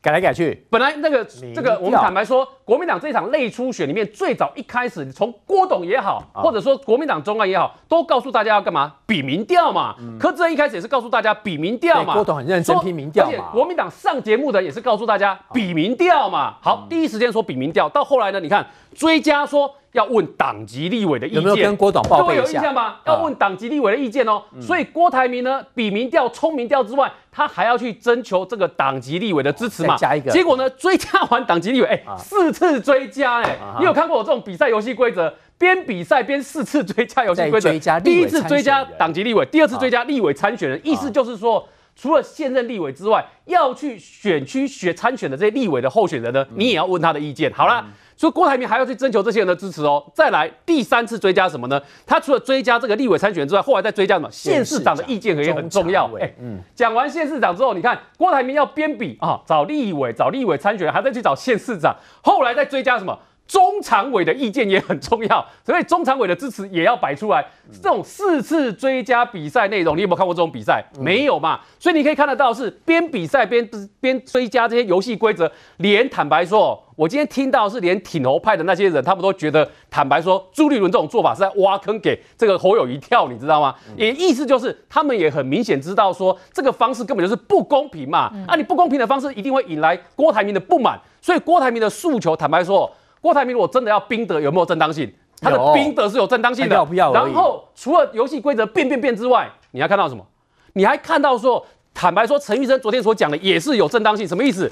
[0.08, 8.94] 改来改去，本来那个这个，我们坦白说，国民党这场内初选里面，最早一开始，从郭董也好，或者说国民党中央也好，都告诉大家要干嘛？
[9.06, 9.96] 比民调嘛。
[10.18, 12.14] 柯志恩一开始也是告诉大家比民调嘛。
[12.14, 13.32] 郭董很认真听民调嘛。
[13.34, 16.56] 而且国民党上节目的也是告诉大家比民调嘛。
[16.62, 18.66] 好，第一时间说比民调，到后来呢，你看
[18.96, 19.76] 追加说。
[19.98, 22.44] 要问党籍立委的意见，有没有跟郭董报备一下？
[22.44, 22.98] 各位有印象吗？
[23.06, 24.44] 要问党籍立委的意见哦。
[24.54, 29.98] 嗯、所以郭台铭呢，比民调、冲民调之外，他还要去征求这个党籍立委的支持嘛？
[29.98, 30.30] 加一个。
[30.30, 35.34] 结果呢，追加完党籍立委，哎、欸，啊、四次追加、欸，哎、啊，你有看过我这种比赛游戏规则？
[35.58, 38.00] 边比赛边四次追加游戏规则。
[38.02, 47.52] 第一次追加党籍立委，第二次追加立委参选人，啊、意思就是说，除了现任立委之外，要去选区选参选的这些立委的候选人呢，你也要问他的意见。
[47.52, 47.84] 好了。
[47.88, 50.04] 嗯所以郭台铭还要去征求这些人的支持哦。
[50.14, 51.80] 再来第三次追加什么呢？
[52.06, 54.30] 他除了追加这个立委参选之外，后来再追加什么？
[54.32, 56.10] 县市长的意见也很重要。
[56.20, 63.18] 哎，嗯，讲完县市长之后，你看郭台铭要编比啊，找立委找立委参选人，还在去找县市长，后来再追加什么？
[63.48, 67.46] 中常委的意见也很重要，所以中常委的支持也要摆出来。
[67.82, 70.84] 这种四次追加比赛内容，你有没有看过这种比赛？
[71.00, 71.60] 没有嘛？
[71.80, 73.68] 所以你可以看得到是边比赛边
[74.00, 75.50] 边追加这些游戏规则。
[75.78, 83.74] 连坦白说，我今天听到是连挺侯派的那些人，他们都觉得坦白说，朱立伦这种做法是在挖坑给这个侯友宜跳，你知道吗？
[83.96, 88.32] 也意思就是他们也很明显知道说，这个方式根本就是不公平嘛。
[88.48, 92.90] 啊，你不公平的方式一定会引来郭台铭的不满，所以郭台铭的诉求，坦白说。
[93.22, 95.12] 郭台铭如果真的要兵德，有没有正当性？
[95.40, 96.76] 他的兵德是有正当性的。
[96.76, 97.14] 要不要？
[97.14, 100.26] 然后除了游戏规则变变变之外，你还看到什么？
[100.74, 104.28] 你还看到说，坦白说，陈玉生昨天所讲的也是有正当性。
[104.28, 104.72] 什么意思？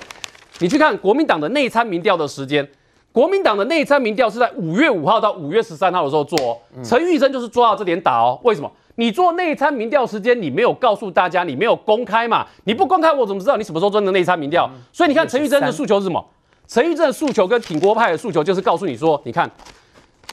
[0.60, 2.68] 你去看国民党的内参民调的时间，
[3.12, 6.58] 国民党的内参民调是在五月五号到五月十三号的时候做哦。
[6.84, 8.40] 陈玉生就是抓到这点打哦。
[8.44, 8.72] 为什么？
[8.96, 12.48] 你做内参民调时间，你没有告诉大家，你没有公开嘛？
[12.64, 14.70] 你不公开，我怎么知道你什么时候做的内参民调？
[14.94, 16.26] 所以你看陈玉珍的诉求是什么？
[16.68, 19.50] 陈玉珍的诉求跟挺郭派的诉求就是告诉你说，你看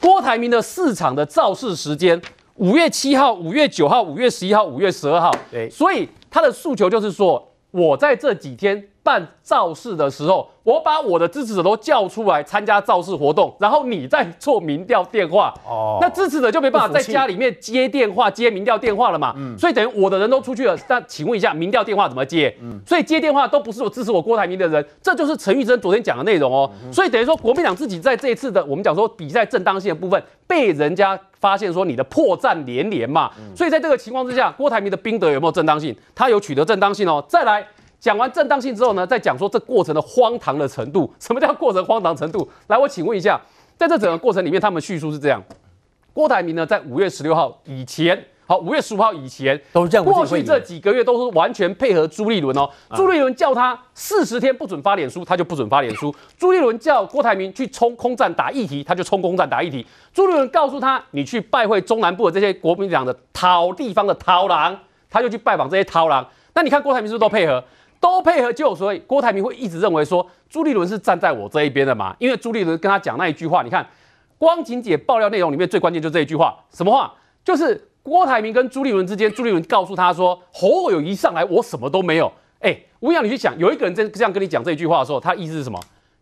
[0.01, 2.21] 郭台铭的市场的造势时间，
[2.55, 5.31] 五月七号、五月九号、五月十一号、五月十二号。
[5.51, 8.89] 对，所以他的诉求就是说，我在这几天。
[9.03, 22.55] 办造势的时候，我把我的支持者都叫出来参加造势活动，然后你再做民调电话，哦，那支持者就没办法在家里面接电话、接民调电话了嘛，嗯，所以等于我的人都出去了，那请问一下，民调电话怎么接？
[22.61, 35.93] 嗯，所以接电话都不是我支持我郭台铭的人，这就是陈玉珍昨天讲的内容哦，嗯、所以等于说国民党自己在这一次的我们讲说比赛正当性的部分，被人家发现说你的破绽连连嘛，嗯、所以在这个情况之下，郭台铭的兵德有没有正当性？
[36.15, 37.67] 他有取得正当性哦，再来。
[38.03, 41.09] 讲完正当性之后呢，再讲说这过程的荒唐的程度。
[41.21, 42.45] 什么叫过程荒唐程度？
[42.67, 43.39] 来，我请问一下，
[43.77, 45.41] 在这整个过程里面，他们叙述是这样：
[46.11, 52.69] 郭台铭呢，在五月十六号以前，好，五月十五号以前，都是这样过去这几个月都是完全配合朱立伦哦。
[52.93, 59.87] 朱立伦叫他四十天不准发脸书，他就不准发脸书；朱立伦叫郭台铭去冲空战打议题，他就冲空战打议题。
[60.13, 64.77] 朱立伦告诉他，你去拜会中南部的这些国民党的讨地方的讨狼，
[65.09, 66.27] 他就去拜访这些讨狼。
[66.53, 67.63] 那你看郭台铭是不是都配合？
[68.03, 72.13] 都配合就，所以郭台铭会一直认为说朱立伦是站在我这一边的嘛？
[72.19, 73.87] 因为朱立伦跟他讲那一句话，你看
[74.37, 77.13] 光景姐爆料内容里面最关键就这一句话，什么话？
[77.45, 82.29] 就是郭台铭跟朱立伦之间，朱立伦告诉他说侯友宜上来我什么都没有。
[82.59, 85.79] 哎，吴阳，你去想，有一个人这这样跟你讲这一句话的时候，他意思是什么？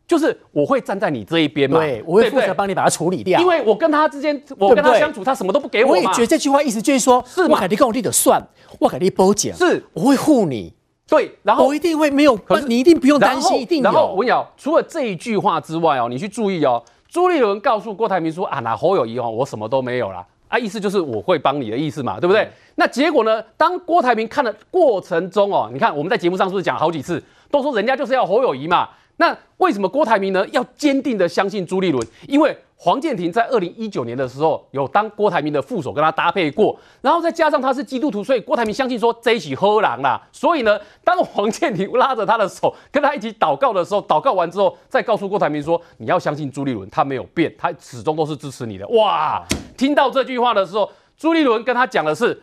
[0.07, 1.79] 就是我会站在你这一边嘛？
[1.79, 3.41] 对，我会负责帮你把它处理掉。
[3.41, 5.93] 因为我跟他之间，我跟他相处，他什么都不给我。
[5.93, 8.39] 我也觉得这句话意思就是说，是我肯定跟我弟的算，
[8.77, 10.71] 我肯定保讲，是我会护你。
[11.11, 13.83] 对，然后我一定会没有，可是你一定不用担心，一定有。
[13.83, 22.43] 然后我跟你讲，除了这一句话之外哦，你去注意哦，朱立伦告诉郭台铭说啊，那侯友谊哦，我什么都没有啦啊，意思就是我会帮你的意思嘛，对不对？
[22.43, 32.07] 嗯、那结果呢，当郭台铭看的过程中哦，你看我们在节目上是不是讲好几次，都说人家就是要侯友谊嘛，那为什么郭台铭呢要坚定的相信朱立伦？
[32.29, 40.19] 因为黄建庭在二零一九年的时候有当郭台铭的副手，跟他搭配过，然后再加上他是基督徒，所以郭台铭相信说这一起喝狼啦。
[40.31, 48.87] 所以呢，当黄建庭拉着他的手跟他一起祷告的时候，祷告完之后再告诉郭台铭说，你要相信朱立伦，他没有变，他始终都是支持你的。
[48.87, 49.43] 哇，
[49.77, 52.41] 听到这句话的时候，朱立伦跟他讲的是。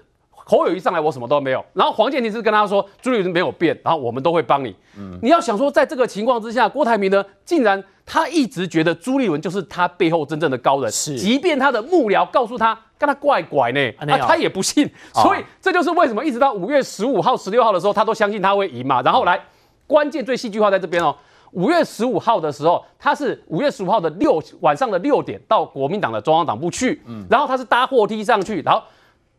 [0.50, 1.62] 侯友谊上来，我什么都没有。
[1.74, 4.74] 然后黄健庭是跟他说，朱立伦没有变，然后我们都会帮你。
[4.96, 14.90] 嗯，你要想说，在这个情况之下，郭台铭呢，竟然他一直觉得朱立伦就是他背后真正的高人，是，即便他的幕僚告诉他，跟他怪怪呢，啊，他也不信。
[15.12, 19.02] 所以这就是为什么一直到五月十五号、十六号的时候，他都相信他会赢嘛。
[19.02, 19.38] 然后来，
[19.87, 21.14] 关键最戏剧化在这边哦。
[21.52, 28.82] 五月十五号的时候，他是五月十五号的六晚上的六点到国民党的中央党部去，嗯，然后他是搭货梯上去，然后。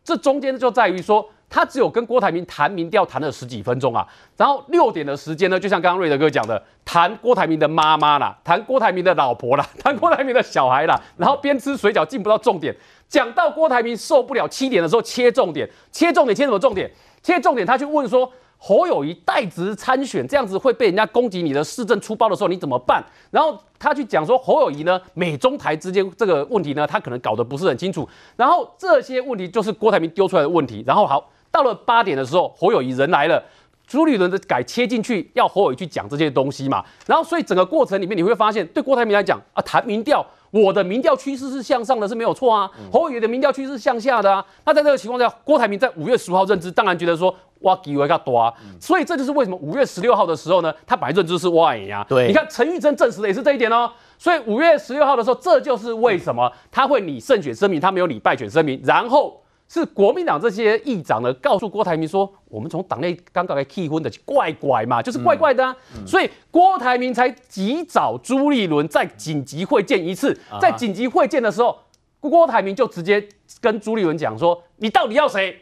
[0.04, 12.74] 这中间就在于说，他只有跟郭台铭谈民调谈了十几分钟啊，然后六点的时间呢，就像刚刚瑞德哥讲的，谈郭台铭的妈妈啦，谈郭台铭的老婆啦， 谈郭台铭的小孩啦，然后边吃水饺进不到重点，
[13.08, 16.90] 讲到郭台铭受不了七点的时候切重点，切重点切什么重点？
[17.22, 18.30] 切重点他去问说。
[18.62, 23.02] 侯友谊代职参选，这样子会被人家攻击你的市政出包的时候，你怎么办？
[23.30, 28.06] 然后他去讲说侯友谊呢，美中台之间这个问题呢，他可能搞得不是很清楚。
[28.36, 30.84] 然后这些问题就是郭台铭丢出来的问题。
[30.86, 33.42] 然后好，到了八点的时候，侯友谊人来了，
[33.90, 36.80] 朱立伦的改切进去，要侯友宜去讲这些东西嘛。
[37.06, 40.24] 然后所以整个过程里面你会发现，对郭台铭来讲啊，谈民调。
[40.52, 42.70] 我的民调趋势是向上的，是没有错啊。
[42.92, 44.44] 侯友宜的民调趋势是向下的啊。
[44.64, 48.54] 那在这个情况下，郭台铭在五月十五号认知，当然觉得说哇，机会较大。
[48.80, 52.06] 所以这就是为什么五月十六号的时候呢，他本来认知是哇呀。
[52.08, 53.90] 对，你看陈玉珍证实的也是这一点哦。
[54.18, 59.40] 所以五月十六号的时候，这就是为什么他会拟胜选声明，他没有拟败选声明，然后。
[59.72, 66.02] 是国民党这些议长呢，告诉郭台铭说，我们从党内刚刚来气婚的怪怪嘛，就是怪怪的啊，嗯。
[66.02, 71.78] 嗯、所以郭台铭才急找朱立伦再紧急会见一次，在紧急会见的时候，
[72.18, 73.24] 郭台铭就直接
[73.60, 75.56] 跟朱立伦讲说，你到底要谁？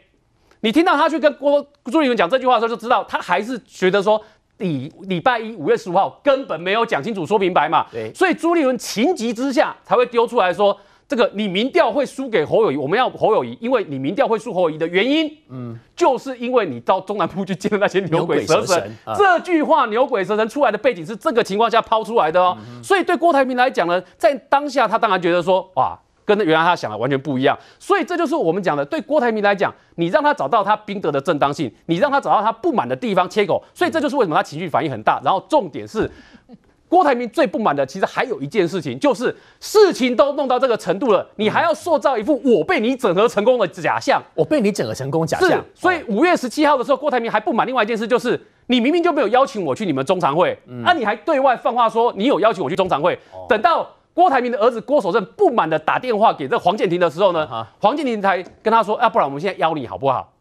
[0.61, 4.19] 你听到他去跟郭朱立伦讲这句话的时候，就知道他还是觉得说，
[4.57, 10.75] 礼礼拜一五月十五号根本没有讲清楚说明白嘛，对，所以朱立伦情急之下才会丢出来说。
[11.09, 18.67] 这个你民调会输给侯友谊，我们要侯友谊，因为你民调会输侯友谊的原因，嗯，就是因为你到中南部去见的那些牛鬼蛇神。
[18.67, 27.57] 蛇神啊、这句话牛鬼蛇神出来的背景是这个情况下抛出来的哦，嗯、所以对郭台铭来讲呢，在当下他当然觉得说，哇，跟原来他想的完全不一样。
[27.79, 35.19] 所以这就是我们讲的，对郭台铭来讲，你让他找到他兵德的正当性，你让他找到他不满的地方切口，所以这就是为什么他情绪反应很大。
[35.25, 36.07] 然后重点是。
[36.89, 45.49] 郭台铭最不满的，其实还有一件事情，就是事情都弄到这个程度了，你还要塑造一副我被你整合成功的假象，我被你整合成功假象。
[45.49, 57.47] 是，所以五月十七号的时候，郭台铭还不满另外一件事，就是你明明就没有邀请我去你们中常会，嗯、啊，你还对外放话说你有邀请我去中常会，等到郭台铭的儿子郭守正不满的打电话给这黄建庭的时候呢，
[57.79, 60.33] 黄建庭才跟他说，啊，不然我们现在邀你好不好？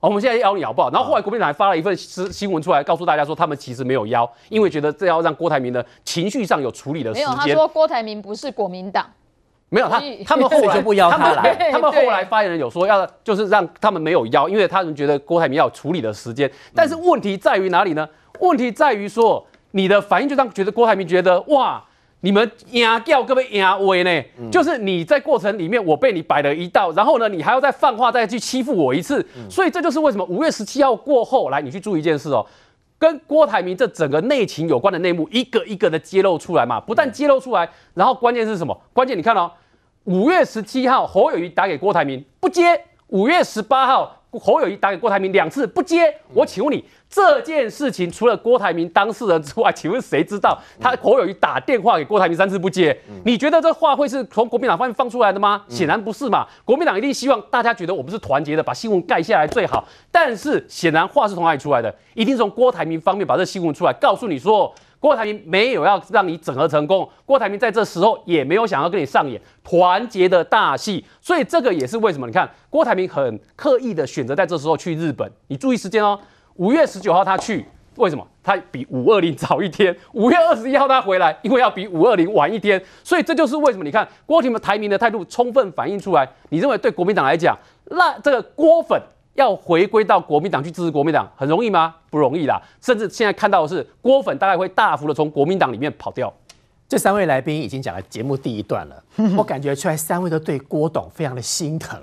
[0.00, 0.90] 我们现在邀你好不好？
[0.90, 7.28] 然后后来国民党还发了一份新新闻出来，告诉大家说他们其实没有邀，因为觉得这要让郭台铭的情绪上有处理的时间。
[7.28, 9.06] 没有，他说郭台铭不是国民党。
[9.70, 11.70] 没有他，他们 后来就不邀他来。
[11.70, 16.50] 他们后来发言人有说要，就是让他们没有邀，因为他们觉得郭台铭要有处理的时间。
[16.74, 18.08] 但是问题在于哪里呢？
[18.40, 21.84] 问题在于说你的反应就让觉得郭台铭觉得哇，
[22.20, 24.50] 你们压掉各位压威呢？
[24.50, 29.24] 就是你在过程里面我被你摆了一道，然后呢你还要再放话再去欺负我一次。
[29.48, 32.44] 所以这就是为什么五月十七号过后来，你去注意一件事哦，
[32.98, 36.80] 跟郭台铭这整个内情有关的内幕一个一个的揭露出来嘛。
[36.80, 38.78] 不但揭露出来，然后关键是什么？
[38.92, 39.50] 关键你看哦。
[40.04, 42.82] 五月十七号，侯友谊打给郭台铭不接。
[43.08, 46.14] 五月十八号，侯友谊打给郭台铭两次不接。
[46.32, 50.58] 我请问你，这件事情除了郭台铭当事人之外，请问谁知道？
[50.78, 55.64] 他侯友谊打电话给郭台铭三次不接，你觉得这话会是从国民党方面放出来的吗？
[55.68, 56.46] 显然不是嘛。
[56.64, 59.82] 国民党一定希望大家觉得我们是团结的，把新闻盖下来最好。
[60.12, 61.94] 但是显然话是从哪里出来的？
[62.14, 64.72] 一定是从郭台铭方面把这新闻出来，告诉你说。
[65.00, 72.26] 郭台铭没有要让你整合成功，郭台铭在这时候也没有想要跟你上演团结的大戏，所以这个也是为什么？
[72.26, 76.18] 你看郭台铭很刻意的选择在这时候去日本，你注意时间哦，
[76.58, 77.64] 五月十九号他去，
[77.96, 78.24] 为什么？
[78.44, 83.82] 他比五二零早一天，五月二十一号他回来，因为要比五二零晚一天，所以这就是为什么？
[83.82, 89.00] 你看郭台铭的态度充分反映出来，你认为对国民党来讲，那这个郭粉。
[89.34, 91.94] 要回归到国民党去支持国民党很容易吗？
[92.10, 96.32] 不容易啦，甚至现在看到的是郭粉大概会大幅的从国民党里面跑掉。
[96.88, 99.00] 这三位来宾已经讲了节目第一段了，
[99.36, 102.02] 我感觉出来三位都对郭董非常的心疼，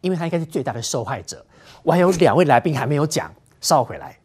[0.00, 1.44] 因为他应该是最大的受害者。
[1.82, 3.28] 我还有两位来宾还没有讲，
[3.60, 4.16] 稍回来。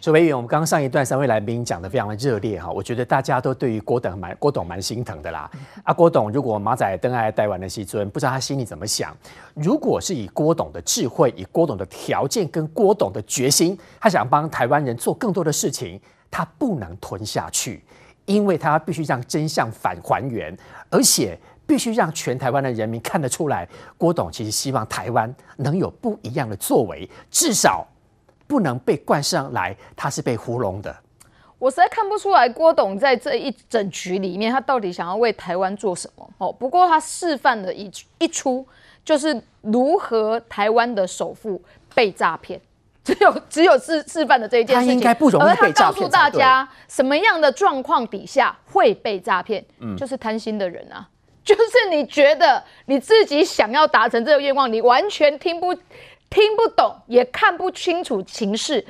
[0.00, 5.50] 所以，我们刚刚上一段三位来宾讲的非常的热烈哈，我觉得大家都对于郭董蛮郭董蛮心疼的啦。
[5.84, 9.14] 啊，郭董如果马仔登爱台湾的西尊，不知道他心里怎么想。
[9.52, 17.84] 如果是以郭董的智慧、以郭董的条件跟郭董的决心，他想帮台湾人做更多的事情，他不能吞下去，
[18.28, 20.56] 因为他必须让真相返还原，
[20.88, 21.36] 而且
[21.66, 27.84] 必须让全台湾的人民看得出来，郭董其实希望台湾能有不一样的作为，至少。
[28.46, 30.96] 不能被冠上来，他是被糊弄的。
[31.58, 36.26] 我实在看不出来郭董在这一整局里面，他到底想要为台湾做什么？
[36.38, 38.66] 哦，不过他示范了一一出，
[39.04, 41.60] 就是如何台湾的首富
[41.94, 42.58] 被诈骗，
[43.14, 44.88] 只有只有示示范的这一件事情。
[44.88, 45.72] 他应该不容易被诈骗。
[45.72, 49.64] 他告诉大家什么样的状况底下会被诈骗？
[49.80, 51.08] 嗯，就是贪心的人啊，
[51.44, 55.74] 就是你觉得你自己想要达成这个愿望，你完全听不。
[56.30, 58.84] 听不懂，也看不清楚情势。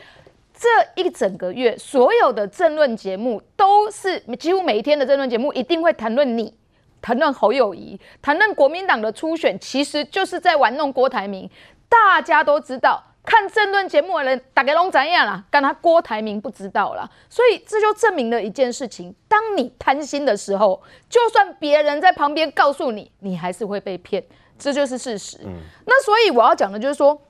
[0.52, 0.68] 这
[1.00, 6.52] 一整个月，所有的政论节目都是几乎每一天的政论节目，一定会谈论你，
[7.00, 11.48] 谈论侯友宜，谈论国民党的初选，其实就是在玩弄郭台铭。
[11.88, 15.45] 大家都知道，看政论节目的人大概拢怎样啦？
[15.51, 17.09] 但他郭台铭不知道啦。
[17.29, 24.25] 所以这就证明了一件事情：当你贪心的时候，就算别人在旁边告诉你，你还是会被骗，
[24.59, 25.38] 这就是事实。
[25.45, 27.21] 嗯，那所以我要讲的就是说。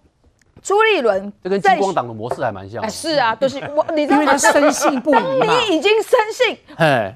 [0.63, 2.83] 朱立伦这跟金光党的模式还蛮像。
[2.83, 4.37] 哎，是啊， 都、就是我，你知道吗？
[4.37, 5.15] 深信不疑。
[5.15, 6.57] 当你已经深信，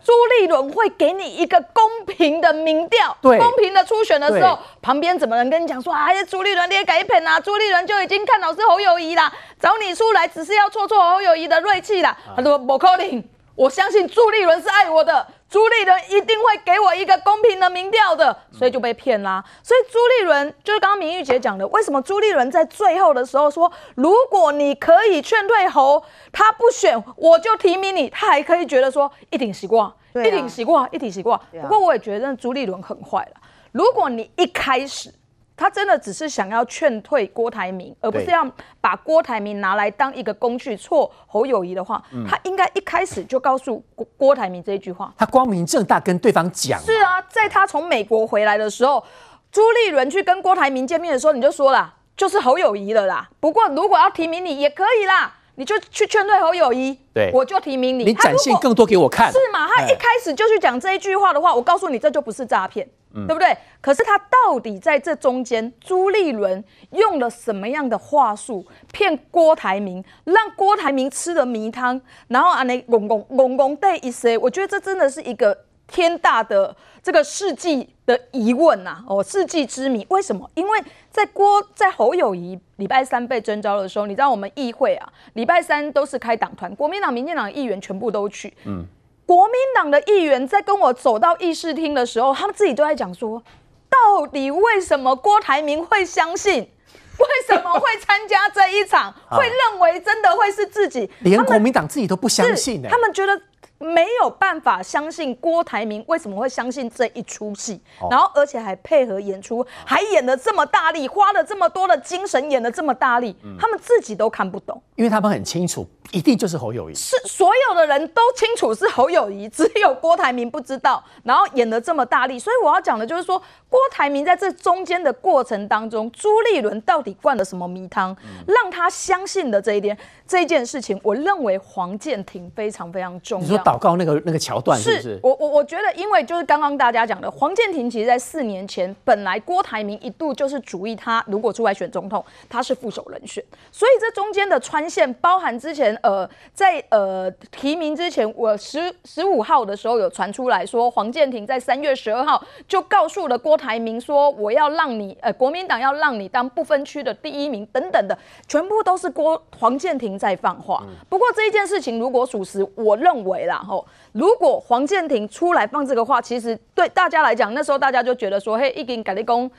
[0.04, 7.38] 朱立伦会给你一个公平的民调，对，公平的初选的时候，旁边怎么能跟你讲说，哎呀，朱立伦你也改骗啊？
[7.40, 12.16] 朱立伦就已经看好是侯友谊啦，找你出来只是要挫挫侯友谊的锐气啦。
[12.36, 13.24] 他说不可能，
[13.54, 15.26] 我相信朱立伦是爱我的。
[15.52, 19.44] 朱立伦一定会给我一个公平的民调的，所以就被骗啦。
[19.62, 31.38] 所以朱立伦就是刚刚明玉姐讲的，为什么朱立伦在最后的时候说，如果你可以劝退侯，他不选，我就提名你，他还可以觉得说一挺习惯，一挺习惯，一挺习惯。
[31.60, 33.40] 不过我也觉得朱立伦很坏了。
[33.72, 35.12] 如果你一开始。
[35.56, 38.44] 他真的只是想要劝退郭台铭，而不是要
[38.80, 45.12] 把郭台铭拿来当一个工具挫侯友谊的话，嗯、他应该一开始就告诉郭郭台铭这一句话。
[45.16, 46.80] 他光明正大跟对方讲。
[46.80, 49.04] 是啊，在他从美国回来的时候，
[49.50, 53.28] 朱立伦去跟郭台铭见面的时候，你就说了，就是侯友谊了啦。
[53.38, 58.04] 不过如果要提名你也可以啦，你就去劝退侯友谊，对，我就提名你。
[58.04, 59.30] 你展现更多给我看。
[59.30, 59.68] 是吗？
[59.68, 62.88] 他一开始就去讲这一句话的话，我告诉你，这就不是诈骗。
[63.14, 63.56] 嗯、对不对？
[63.80, 74.38] 可是他到底在这中间，朱立伦用了什么样的话术骗郭台铭，让郭台铭吃了迷汤，然后啊，那公公公公带一些？
[74.38, 75.56] 我觉得这真的是一个
[75.86, 80.06] 天大的这个世纪的疑问呐、啊，哦，世纪之谜。
[80.08, 80.48] 为什么？
[80.54, 80.78] 因为
[81.10, 88.52] 在郭在侯友谊礼拜三被征召的时候，你知道我们议会啊，礼拜三都是开党团，国民党、民进党议员全部都去。
[88.64, 88.86] 嗯，
[89.26, 93.42] 国民党的议员在跟我走到议事厅的时候，他们自己都在讲说，
[93.88, 96.68] 到底为什么郭台铭会相信？
[97.18, 99.12] 为什么会参加这一场？
[99.30, 101.08] 会认为真的会是自己？
[101.20, 103.40] 连国民党自己都不相信、欸、他们觉得。
[103.82, 133.71] 没有办法相信郭台铭为什么会相信这一出戏，哦、然后而且还配合演出，还演的这么大力，花了这么多的精神演的这么大力，嗯、他们自己都看不懂，因为他们很清楚，一定就是侯友谊，是所有的人都清楚是侯友谊，只有郭台铭不知道，然后演的这么大力，所以我要讲的就是说，郭台铭在这中间的过程当中，朱立伦到底灌了什么迷汤，嗯、让他相信的这一点，这一件事情，我认为黄建庭非常非常重要。
[133.72, 135.02] 祷告那个那个桥段是不是？
[135.02, 143.42] 是我我我觉得，因为就是刚刚大家讲的，黄建庭其实在四年前，本来郭台铭一度就是主意他如果出来选总统，他是副手人选。
[143.70, 160.82] 所以这中间的穿线，包含之前呃在呃提名之前，我十十五号的时候有传出来说，黄建庭在三月十二号就告诉了郭台铭说，我要让你呃国民党要让你当不分区的第一名等等的，全部都是郭黄建庭在放话。
[161.08, 163.86] 不过这一件事情如果属实，我认为啦吼。
[164.12, 169.50] 如果黄建庭出来放这个话，其实对大家来讲，那时候大家就觉得说，嘿，一定改立功，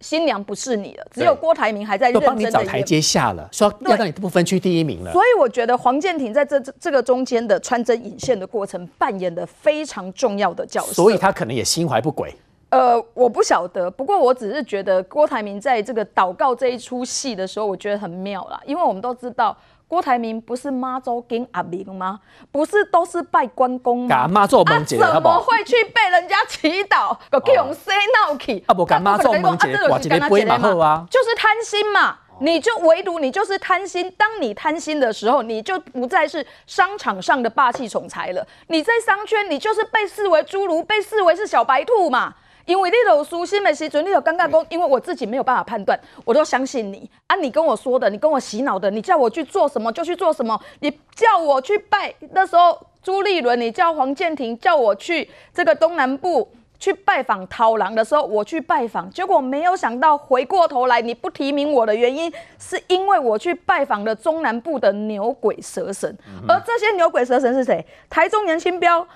[0.00, 2.26] 新娘不是你了，只有郭台铭还在认真的。
[2.26, 5.12] 帮你找台阶下了，说要让你不分区第一名了。
[5.12, 10.92] 所以我觉得黄建庭在这这这个中间的穿针引线的过程，扮演的非常重要的角色。
[10.92, 12.34] 所以他可能也心怀不轨。
[12.70, 19.56] 呃，我不晓得，不过我只是觉得郭台铭在这个祷告这一出戏的时候，我觉得很妙啦，因为我们都知道。
[19.86, 22.18] 郭台铭不是妈祖跟阿明吗？
[22.50, 24.26] 不是都是拜关公吗？
[24.26, 27.16] 妈祖门前，怎么会去被人家祈祷？
[27.30, 28.62] 个这种洗脑去？
[28.66, 31.06] 啊不，干妈祖门前挂一个杯嘛好啊？
[31.10, 34.10] 就是贪心嘛，你就唯独你就是贪心。
[34.16, 38.44] 当你贪心的时候，你就不再是商场上的霸气总裁了。
[38.68, 42.34] 你在商圈，你就是被视为侏儒，被视为是小白兔嘛。
[42.66, 47.36] 因为你有书心的时阵，你有尴尬说，因为我自己没有办法判断，我都相信你啊！
[47.36, 50.58] 你跟我说的，你跟我洗脑的，你叫我去做什么就去做什么。
[50.80, 66.16] 你叫我去拜那时候朱立伦，你叫黄建庭叫我去这个东南部去拜访桃郎的时候，我去拜访，结果没有想到回过头来你不提名我的原因，是因为我去拜访了中南部的牛鬼蛇神，
[66.48, 67.84] 而这些牛鬼蛇神是谁？
[68.08, 69.06] 台中颜清标、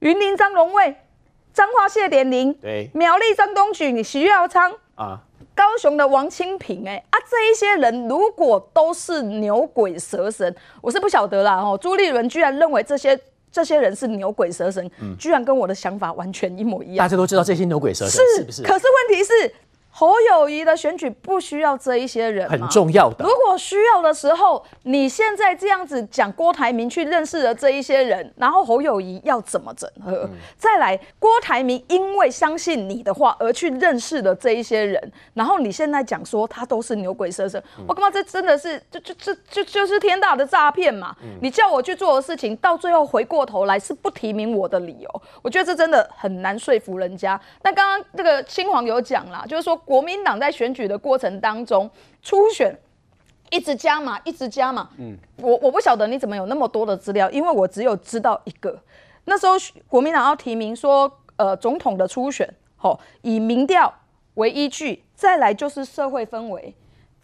[0.00, 0.96] 云林张荣卫。
[1.56, 5.18] 彰化谢点林，对，苗栗张东举，你徐耀昌啊，
[5.54, 11.78] 高雄的王清平，哎啊，这一些人如果都是牛鬼蛇神，我是不晓得啦哦。
[11.80, 13.18] 朱立伦居然认为这些
[13.50, 16.98] 这些人是牛鬼蛇神，嗯、居然跟我的想法完全一模一样。
[16.98, 18.62] 大家都知道这些牛鬼蛇神是，是不是？
[18.62, 19.54] 可是问题是。
[19.98, 23.24] 侯友谊的选举不需要这一些人，很重要的。
[23.24, 30.28] 如果需要的时候，你现在这样子讲郭台铭去认识了这一些人，然后侯友谊要怎么整合？
[30.30, 38.10] 嗯、再来，郭台铭因为相信你的话而去认识了这一些人，然后你现在讲说他都是牛鬼蛇神，嗯、我干嘛？
[38.10, 41.16] 这真的是就就就就就是天大的诈骗嘛！
[41.22, 47.40] 嗯、你叫我去做的事情，到最后回过头来是不提名我的理由，我觉得这真的很难说服人家。
[47.62, 49.74] 但刚刚这个青黄有讲啦，就是说。
[49.86, 51.88] 国民党在选举的过程当中，
[52.20, 52.76] 初选
[53.50, 54.90] 一直加码，一直加码。
[54.98, 58.78] 嗯，我我不晓得你怎么有那么多的资料，因为我只有知道一个。
[59.24, 59.54] 那时候
[59.88, 63.92] 国民党要提名说，呃，总统的初选，吼，以民调
[64.34, 66.74] 为依据，再来就是社会氛围。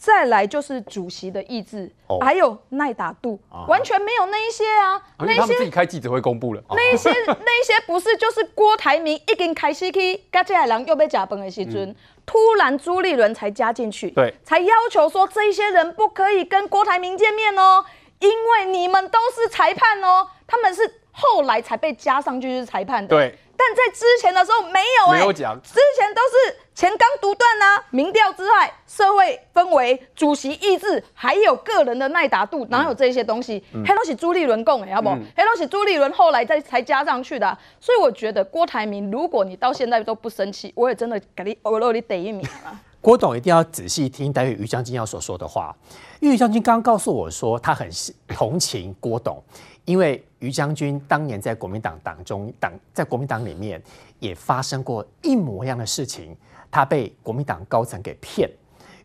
[0.02, 11.96] 再来就是主席的意志，哦、还有耐打度，啊、完全没有那一些啊，啊那些他们自己开记者会公布了， 那一些那一些不是就是郭台铭一经开始去，跟这些人又被假崩的时阵，嗯、
[12.26, 17.84] 突然朱立伦才加进去，对，才要求说这一些人不可以跟郭台铭见面哦，
[18.18, 20.82] 因为你们都是裁判哦，他们是
[21.12, 23.38] 后来才被加上去是裁判的，对。
[23.62, 33.62] 但在之前的时候没有哎、欸，没有讲，之前都是钱刚独断呐，民调之外，社会氛围、主席意志，还有个人的耐打度，哪有这些东西？
[33.86, 35.16] 黑东西朱立伦供哎，好不好？
[35.36, 42.78] 黑东西朱立伦后来再才加上去的、啊，所以我觉得郭台铭，如果你到现在都不生气，我也真的给你欧罗你第一名了。
[43.02, 45.76] 郭董一定要仔细听待会于将军要所说的话，
[46.20, 47.86] 因为于将军刚刚告诉我说他很
[48.28, 49.42] 同情郭董。
[49.84, 53.82] 因为于将军当年在国民党党中党在国民党里面
[54.20, 56.36] 也发生过一模一样的事情，
[56.70, 58.48] 他被国民党高层给骗。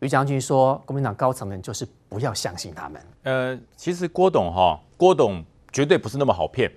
[0.01, 3.01] 于将军说，国民党高层们就是不要相信他们。
[3.23, 6.71] 呃，其实郭董哈，郭董绝对不是那么好骗，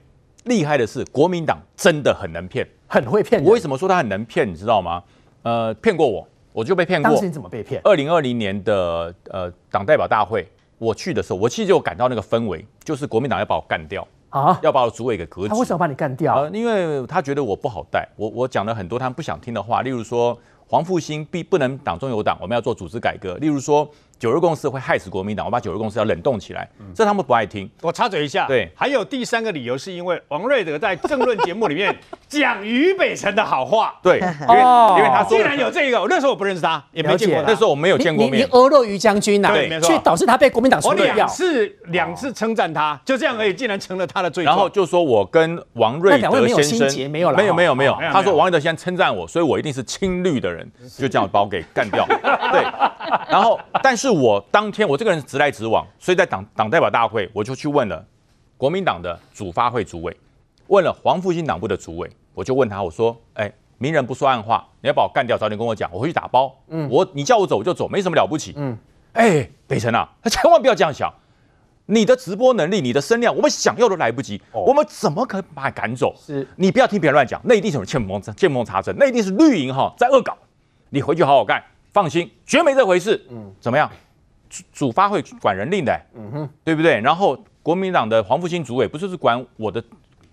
[0.44, 2.66] 厉害的是国民党真的很能骗。
[2.88, 3.46] 很会骗人。
[3.46, 4.50] 我为什么说他很能骗？
[4.50, 5.04] 你知道吗？
[5.42, 7.10] 呃，骗过我，我就被骗过。
[7.10, 7.80] 当时你怎么被骗？
[7.84, 10.46] 二零二零年的呃党代表大会，
[10.78, 15.48] 我去的时候，我其实就感到那个氛围，就是国民党要把我干掉啊，要把我主委给革职。
[15.48, 16.34] 他为什么把你干掉？
[16.34, 23.88] 呃，因为他觉得我不好带，我我讲了很多他们不想听的话，例如说黄复兴必不能党中有党，我们要做组织改革，例如说。
[24.20, 27.68] 九二共识会害死国民党，我把九二共识要冷冻起来，这他们不爱听。
[27.80, 31.96] 我插嘴一下，对，还有第三个理由是因为王瑞德在政论节目里面
[32.28, 34.60] 讲于北辰的好话，对， 因为
[34.98, 38.42] 因为他说既然有这个，那时候我不认识他，也没见过他，那时候我没有见过面。
[38.42, 41.06] 你你俄诺于将军呐，对，没错，却导致他被国民党除掉。
[41.06, 44.44] 我两次两次称赞他，就这样而已，竟然成了他的罪。
[44.44, 52.06] 然后就说我跟王瑞德先生没有没有没有没有，他说王瑞德先生称赞我，所以我一定是亲绿的人，就这样把我给干掉。
[52.52, 52.62] 对，
[53.30, 54.86] 然后但是我当天。
[54.86, 58.04] 我这个人直来直往，所以在党党代表大会，我就去问了
[58.56, 60.16] 国民党的主发会主委，
[60.66, 66.54] 问了黄复兴党部的主委，我就问他，我说：“哎，明人不说暗话，你要把我干掉，早点跟我讲，我回去打包。
[66.68, 68.52] 嗯，我你叫我走我就走，没什么了不起。
[68.56, 68.76] 嗯，
[69.14, 71.12] 哎，北辰啊，他千万不要这样想，
[71.86, 76.14] 你的直播能力，你的声量，我们想要都来不及，哦、我们怎么可能把你赶走？
[76.16, 80.36] 是你不要听别人乱讲，那一定是有人见缝见缝插针，那一定是绿营哈在恶搞，
[80.90, 83.24] 你回去好好干，放心，绝没这回事。
[83.30, 83.90] 嗯，怎么样？”
[84.72, 86.98] 主发会管人令的，嗯哼，对不对？
[87.00, 89.80] 然后国民党的黄复兴主委不就是管我的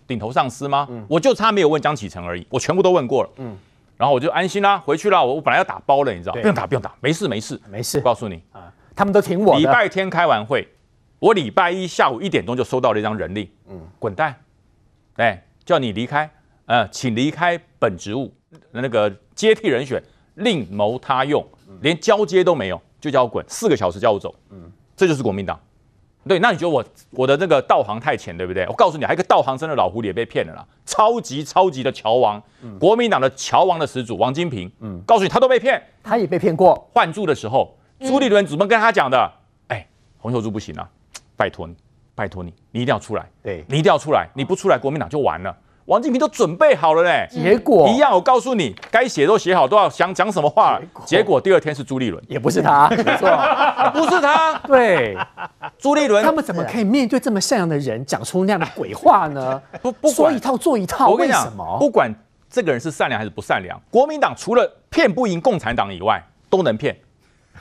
[0.07, 0.87] 顶头上司吗？
[0.89, 3.55] 嗯，我就差没有问江启臣而已，我全部都问过了，嗯，
[3.95, 5.23] 然后我就安心啦，回去啦。
[5.23, 7.99] 我我本来要打包了，你知道，不用打，不用打，没事没事没事。
[7.99, 9.59] 我告诉你啊，他们都挺我的。
[9.59, 10.67] 礼拜天开完会，
[11.19, 14.35] 我礼拜一下午一点钟就收到了一张人令，嗯，滚蛋，
[15.17, 16.27] 哎，叫你离开，
[16.65, 18.33] 呃，请离开本职务，
[18.71, 20.01] 那个接替人选
[20.37, 21.45] 另谋他用，
[21.81, 22.81] 连交接都没有。
[22.99, 25.57] 就叫我滚，四个小时叫我走，嗯，这就是国民党。
[26.27, 28.65] 对，那你觉得我我的这个道行太浅，对不对？
[28.67, 36.89] 我告诉你，还有一个道行深的老狐狸也被骗了啦，超级超级的乔王，嗯、国民党的乔王的始祖王金平，嗯，告诉你他都被骗，他也被骗过。
[36.91, 39.31] 换柱的时候，朱立伦怎么跟他讲的？
[39.67, 40.89] 哎、嗯，洪秀柱不行啊，
[41.37, 41.75] 拜托你，
[42.15, 45.55] 拜托你，你一定要出来，对，你一定要出来，你不出来，国民党就完了。
[45.87, 48.11] 王金平都准备好了嘞，结果一样。
[48.11, 50.77] 我告诉你，该写都写好，都要想讲什么话。
[51.05, 53.29] 结果，第二天是朱立伦，也不是他，没错，
[53.95, 54.53] 不是他。
[54.67, 55.17] 对，
[55.77, 59.61] 朱立伦，他们怎么可以面对这么善良的人，讲出那样的鬼话呢？
[59.81, 61.77] 不不说一套做一套，为什么？
[61.79, 62.13] 不管
[62.49, 66.93] 这个人是善良还是不善良，国民党除了骗不赢共产党以外，都能骗。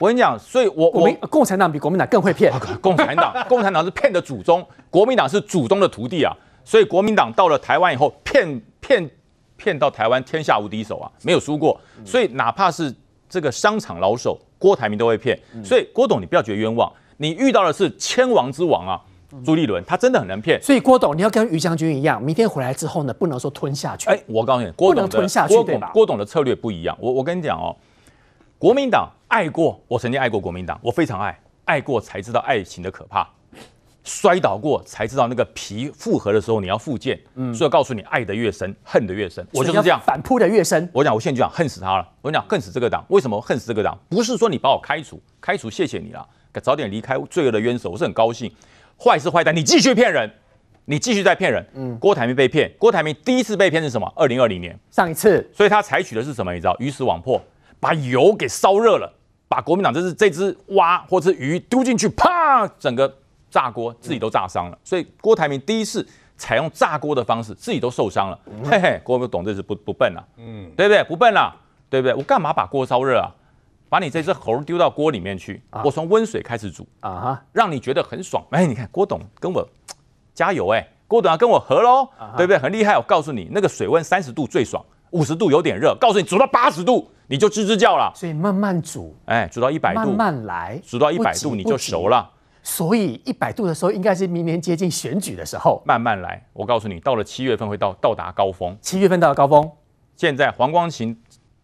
[0.01, 2.53] 我跟你讲，所以我我共产党比国民党更会骗。
[2.83, 6.37] 共产党，共产党是骗的祖宗，国民党是祖宗的徒弟啊。
[6.67, 9.09] 所以国民党到了台湾以后，骗骗
[9.57, 11.81] 骗到台湾天下无敌手啊，没有输过。
[12.05, 12.93] 所以哪怕是
[13.29, 15.39] 这个商场老手郭台铭都会骗。
[15.65, 19.01] 所以郭董，你不要觉得冤枉，你遇到的是千王之王啊，
[19.45, 20.61] 朱立伦，他真的很能骗。
[20.61, 24.11] 所以郭董，你要跟于将军一样，明天回来之后呢，不能说吞下去。
[24.11, 26.99] 哎，我告诉你，郭董的郭董郭董的策略不一样。
[27.01, 27.75] 我我跟你讲哦，
[28.59, 33.29] 国民党爱过，我曾经爱过国民党，我非常爱，爱过才知道爱情的可怕。
[34.07, 39.45] 摔倒过才知道那个皮复合的时候你要复健，嗯，所以告诉你，爱的越深，恨的越深。
[39.53, 40.89] 我就是这样，反扑的越深。
[40.93, 42.09] 我讲，我现在就想恨死他了。
[42.23, 43.05] 我讲，恨死这个党。
[43.09, 43.99] 为什么恨死这个党？
[44.09, 46.25] 不是说你把我开除，开除谢谢你了，
[46.63, 48.49] 早点离开罪恶的冤手，我是很高兴。
[48.97, 50.31] 坏是坏蛋，你继续骗人，
[50.85, 51.67] 你继续在骗人。
[51.75, 54.11] 嗯，郭台铭被骗，郭台铭第一次被骗是什么？
[54.15, 56.55] 二零二零年上一次，所以他采取的是什么？
[56.55, 57.43] 你知道，鱼死网破，
[57.81, 59.13] 把油给烧热了，
[59.49, 63.13] 把国民党这只这只蛙或者鱼丢进去，啪，整个。
[63.57, 68.39] 炸锅自己都炸伤了，所以郭台铭第一次采用炸锅的方式，自己都受伤了。
[68.63, 71.03] 嘿嘿，郭董这是不不笨啊，嗯，对不对？
[71.05, 71.57] 不笨啊，
[71.89, 72.15] 对不对？
[72.15, 73.33] 我干嘛把锅烧热啊？
[73.89, 78.45] 把你这只猴丢到锅里面去，我从温水开始煮啊哈，让你觉得很爽。
[78.51, 79.67] 哎，你看郭董跟我
[80.35, 82.59] 加油哎，郭董要跟我合喽，对不对？
[82.59, 82.99] 很厉害。
[82.99, 85.97] 我告诉你，那个水温三十度最爽，五十度有点热。
[85.99, 88.13] 告诉你，煮到八十度你就吱吱叫了。
[88.15, 92.31] 所以慢慢煮，哎，煮到一百度，慢慢来，煮到一百度你就熟了。
[92.67, 96.45] 所以一百度的时候，应该是明年接近选举的时候，慢慢来。
[96.53, 98.77] 我告诉你，到了七月份会到到达高峰。
[98.81, 99.71] 七月份到了高峰。
[100.17, 101.17] 现在黄光芹，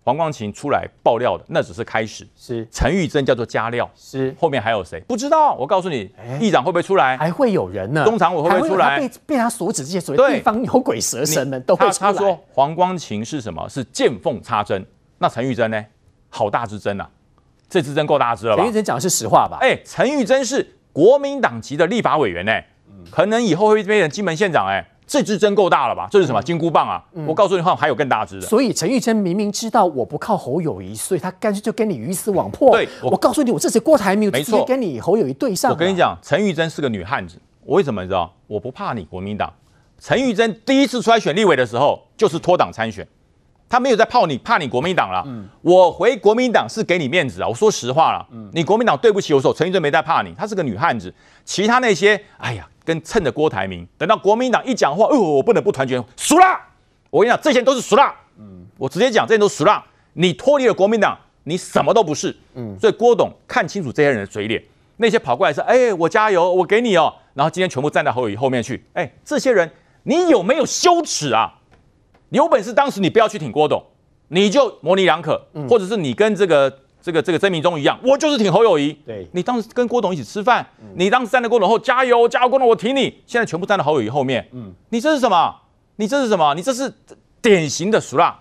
[0.05, 2.25] 黄光芹出来爆料的，那只是开始。
[2.37, 3.91] 是陈玉珍叫做加料。
[3.97, 5.01] 是后面还有谁？
[5.01, 5.55] 不知道。
[5.55, 6.09] 我告诉你，
[6.41, 7.17] 议长会不会出来？
[7.17, 8.05] 还会有人呢。
[8.05, 9.01] 中常委会不会出来？
[9.01, 12.13] 被被他所指这些所谓地方有鬼蛇神们都会出来。
[12.13, 13.69] 他说黄光芹是什么？
[13.69, 14.87] 是见缝插针。
[15.19, 15.85] 那陈玉珍呢？
[16.29, 17.11] 好大之针啊！
[17.69, 18.63] 这支针够大支了吧？
[18.63, 19.59] 陈玉珍讲的是实话吧？
[19.61, 20.79] 哎，陈玉珍是。
[20.93, 22.67] 国民党籍的立法委员呢、欸，
[23.11, 26.09] 可能以后会变成金门县长哎、欸，这支真够大了吧？
[26.11, 27.03] 这是什么金箍棒啊？
[27.15, 28.47] 嗯、我告诉你，还有更大支的。
[28.47, 32.71] 所以陈玉珍明明知道我不靠侯友谊，所以他干脆就跟你鱼死网破。
[32.73, 35.71] 对，我，我告诉你，我这次郭台铭直接跟你侯友谊对上。
[35.71, 37.39] 我跟你讲，陈玉珍是个女汉子。
[37.65, 38.33] 我为什么你知道？
[38.47, 39.53] 我不怕你国民党。
[39.99, 43.07] 陈玉珍第一次出来选立委的时候，就是脱党参选，
[43.73, 45.25] 他没有在泡你怕你国民党了。
[45.27, 48.27] 嗯，我回国民党是给你面子啊，我说实话了。
[48.31, 51.11] 嗯，你国民党对不起我说，陈玉珍没在怕你，她是个女汉子。
[51.43, 56.45] 其他那些，哎呀，跟蹭着郭台铭，等到国民党一讲话，哦，我不能不团结，输了。
[57.09, 58.15] 我跟你讲，这些人都是输了。
[58.39, 59.83] 嗯，我直接讲，这些人都输了。
[60.13, 62.37] 你脱离了国民党，你什么都不是。
[62.53, 64.63] 嗯，所以郭董看清楚这些人的嘴脸，
[64.99, 67.15] 那些跑过来说，哎，我加油，我给你哦。
[67.33, 71.55] 然后今天全部站在侯友宜后面去，哎，这些人，你有没有羞耻啊？
[72.39, 73.83] 有本事当时你不要去挺郭董，
[74.29, 78.93] 你就模棱两可，嗯、或者是你跟这个这个这个曾铭忠一样，我就是挺侯友谊。
[79.07, 83.23] 对，你当时跟郭董一起吃饭，嗯、你当时站在郭董后加油加油，郭董我挺你。
[83.27, 85.55] 现在全部站在侯友谊后面，嗯，你这是什么？
[85.97, 86.55] 你这是什么？
[86.55, 86.93] 你这是
[87.41, 88.39] 典型的俗辣。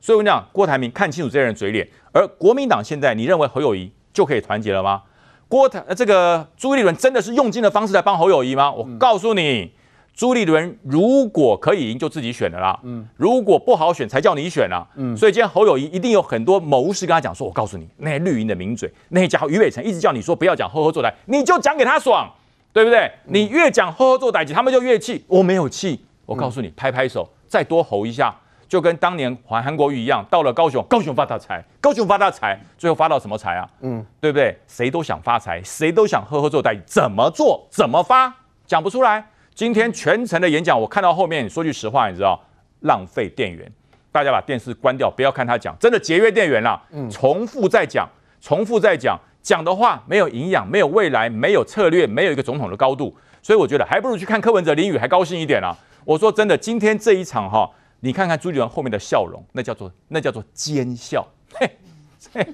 [0.00, 5.02] 所以我跟你讲，郭台铭看清楚这些人嘴脸，而国民党现在，你认为侯友谊就可以团结了吗？
[5.48, 8.72] 郭台这个朱立伦真的是用尽的方式来帮侯友谊吗？
[8.72, 9.72] 我告诉你，
[10.14, 12.78] 朱立伦如果可以赢，就自己选的啦。
[12.84, 14.86] 嗯，如果不好选，才叫你选啊。
[14.94, 22.32] 嗯，所以今天侯友谊一定有很多谋士跟他讲说：“我告诉你，那些绿营的名嘴，那些家伙，于伟成一直叫你说不要讲呵呵作歹，你就讲给他爽，
[22.72, 23.10] 对不对？
[23.24, 25.24] 你越讲呵呵作歹，他们就越气。
[25.26, 28.34] 我没有气，我告诉你，拍拍手，再多吼一下。”
[28.66, 33.68] 就跟当年还韩国瑜一样，到了高雄，高雄发大财，高雄发大财，最后发到什么财啊？
[33.82, 34.56] 嗯，对不对？
[34.66, 38.34] 谁都想发财，谁都想呵呵作歹，怎么做怎么发，
[38.66, 39.24] 讲不出来。
[39.54, 42.40] 今天全程的演讲，我看到后面，说句实话，你知道，
[42.80, 43.70] 浪费电源，
[44.10, 46.82] 大家把电视关掉，不要看他讲，真的节约电源啦。
[46.90, 48.08] 嗯，重复在讲，
[48.40, 55.76] 重复在讲，讲的话没有营养，没有未来，没有策略，没有一个总统的高度，所以我觉得还不如去看柯文哲、林宇还高兴一点啊。
[56.04, 57.70] 我说真的，今天这一场哈。
[58.00, 61.78] 你看看朱立伦后面的笑容，那叫做那叫做奸笑，嘿，
[62.34, 62.46] 嘿，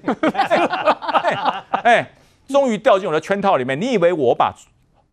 [1.83, 2.09] 哎，
[2.47, 3.81] 终于掉进我的圈套里面。
[3.81, 4.55] 你以为我把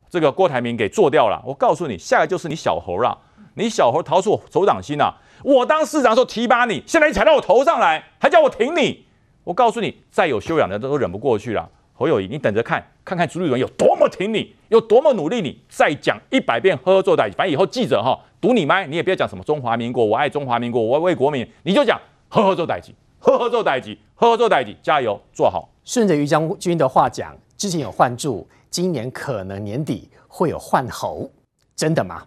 [0.10, 1.42] 这个郭台铭给做掉了？
[1.46, 3.18] 我告诉你，下来就是你小猴了。
[3.56, 5.16] 你小猴逃出我手掌心了。
[5.44, 9.06] 我当市长的时候提拔你，现在你踩到我头上来，还叫我挺你。
[9.44, 11.70] 我告诉你，再有修养的都忍不过去了。
[11.94, 22.00] 侯友宜，你等着看，看看朱立伦有多么挺你，有多么努力你，再讲一百遍呵呵作歹，反正以后记者哈堵你麦，你也不要讲什么中华民国，我爱中华民国，我为国民，你就讲
[22.30, 25.68] 呵呵作歹机，呵呵作歹机，呵呵作歹机，加油做好。
[25.84, 31.30] 顺着于将军的话讲，之前有换柱，今年可能年底会有换猴，
[31.76, 32.26] 真的吗？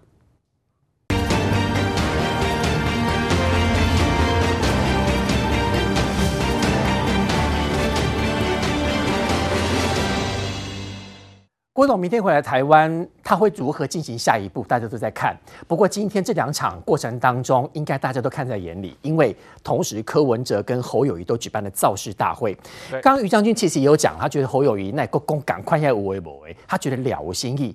[11.80, 14.62] 郭董明天回来台湾，他会如何进行下一步？
[14.64, 15.34] 大家都在看。
[15.66, 22.54] 不过今天这两场过程当中，应该大家都看在眼里，因为同时柯文哲跟侯友谊都举办了造势大会。
[23.00, 27.74] 刚刚于将军其实也有讲，他觉得侯友谊那个公赶快要无为不为，他觉得了无新意。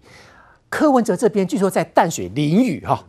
[0.69, 3.03] 柯文哲这边据说在淡水淋雨哈，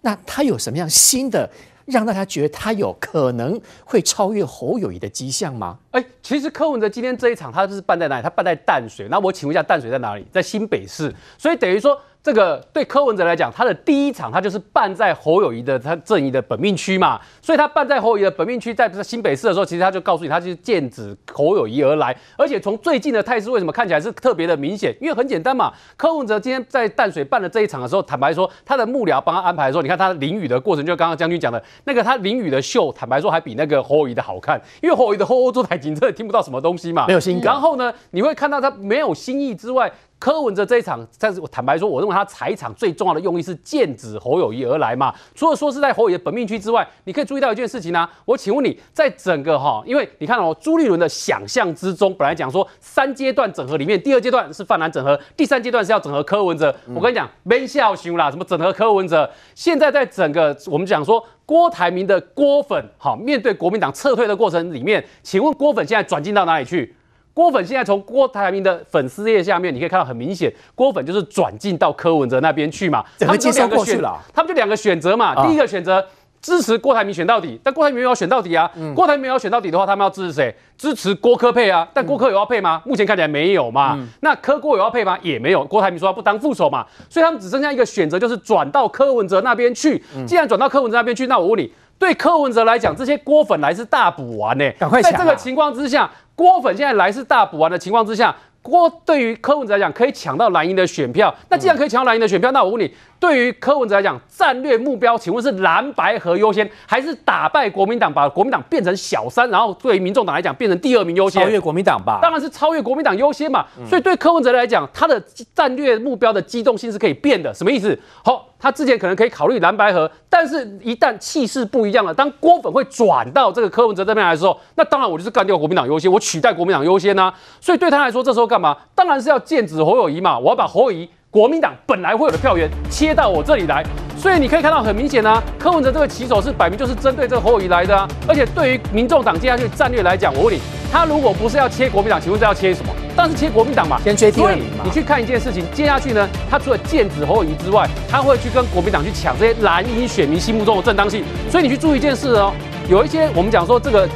[0.00, 1.48] 那他有什么样新的？
[1.90, 5.78] 让大家觉得他有可能会超越侯友谊的迹象吗？
[5.90, 8.22] 哎，其实柯文哲今天这一场，他是办在哪里？
[8.22, 9.08] 他办在淡水。
[9.10, 10.24] 那我请问一下，淡水在哪里？
[10.32, 11.14] 在新北市。
[11.36, 12.00] 所以等于说。
[12.22, 24.94] 这个对柯文哲来讲，他的第一场他就是办在侯友谊的他阵营的本命区嘛，所以他办在侯友谊的本命区，在新北市的时候，其实他就告诉你，他就是剑指侯友谊而来，而且从最近的态势，为什么看起来是特别的明显？
[25.00, 37.40] 因为很简单嘛，柯文哲今天在淡水办了这一场的时候，坦白说，他的幕僚帮他安排的时候，你看他淋雨的过程，就刚刚将军讲的那个他淋雨的秀，坦白说还比那个侯友谊的好看，因为侯友谊的吼吼作歹真的听不到什么东西嘛，没有新意。
[37.40, 39.90] 然后呢，你会看到他没有新意之外。
[40.20, 45.12] 柯文哲这一场，但是我坦白说，我认为他踩场最重要的用意是剑指侯友谊而来嘛。
[45.34, 48.10] 除了说是在侯友宜的本命区之外，你可以注意到一件事情呢、啊。
[48.26, 56.74] 我请问你，在整个哈，因为你看哦，朱立伦的想象之中，本来讲说三阶段整合里面，第二阶段是泛蓝整合，第三阶段是要整合柯文哲。
[56.94, 59.28] 我跟你讲，没笑熊啦，什么整合柯文哲？
[59.54, 66.94] 现在在整个我们讲说郭台铭的郭粉，好，面对国民党撤退的过程里面，请问郭粉现在转进到哪里去？
[67.32, 73.04] 郭粉现在从郭台铭的粉丝页下面，你可以看到很明显，郭粉就是转进到柯文哲那边去嘛。
[73.18, 74.02] 他们就两个选，
[74.34, 75.46] 他们就两个选择嘛。
[75.46, 76.04] 第一个选择
[76.42, 78.70] 支持郭台铭选到底，但郭台铭没有选到底啊。
[78.94, 80.54] 郭台铭没有选到底的话，他们要支持谁？
[80.76, 81.86] 支持郭柯配啊。
[81.94, 82.82] 但郭柯有要配吗？
[82.84, 83.98] 目前看起来没有嘛。
[84.20, 85.18] 那柯郭有要配吗？
[85.22, 85.64] 也没有。
[85.64, 90.02] 郭台铭说他不当副手嘛，所以他们只剩下一个选择，就是转到柯文哲那边去。
[90.26, 91.70] 既然转到柯文哲那边去，那我问你，
[92.00, 94.68] 对柯文哲来讲，这些锅粉来是大补丸呢？
[94.78, 96.10] 赶快，在这个情况之下。
[96.34, 101.32] 锅粉现在来是大补完的情况之下，郭对于柯文哲来讲可以抢到蓝营的选票。
[101.50, 102.90] 那既然可以抢到蓝营的选票，那我问你，
[103.20, 111.44] 对于柯文哲来讲，战略目标，请问是蓝白合优先，还是打败国民党，把国民党变成小三，然后对于民众党来讲变成第二名优先？
[111.44, 112.18] 超越国民党吧？
[112.22, 113.66] 当然是超越国民党优先嘛。
[113.86, 115.22] 所以对柯文哲来讲，他的
[115.54, 117.52] 战略目标的机动性是可以变的。
[117.52, 117.96] 什么意思？
[118.24, 127.34] 好，他之前可能可以考虑蓝白合，但是一旦气势不一样了，当郭粉会转到这个柯文哲这边来的时候，那当然我就是干掉国民党优先，我取代国民党优先啊。
[127.60, 128.74] 所以对他来说，这时候干嘛？
[128.94, 130.38] 当然是要剑指侯友谊嘛。
[130.38, 131.06] 我要把侯友宜。
[131.32, 133.84] 国民党本来会有的票源切到我这里来，
[134.18, 138.08] 所以你可以看到很明显啊，柯文哲这个骑手是摆明就是针对这个侯友宜来的啊。
[138.26, 140.60] 而且对于民众党接下去战略来讲，我问你，
[140.90, 142.92] 他如果不是要切国民党，请问是要切什么？
[143.14, 144.82] 当然是切国民党嘛，先切第二名嘛。
[144.84, 151.22] 你去看一件事情，接下去呢，他除了剑指侯友宜之外，他会去跟国民党去抢这些蓝营选民心目中的正当性。
[151.48, 152.52] 所以你去注意一件事哦，
[152.90, 154.06] 有一些我们讲说这个。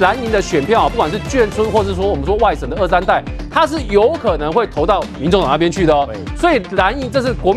[0.00, 6.08] 蓝营的选票，不管是眷村，或是说我们说外省的二三代，他是有可能会投到民众党那边去的哦。
[6.34, 7.50] 所以蓝营这是国民。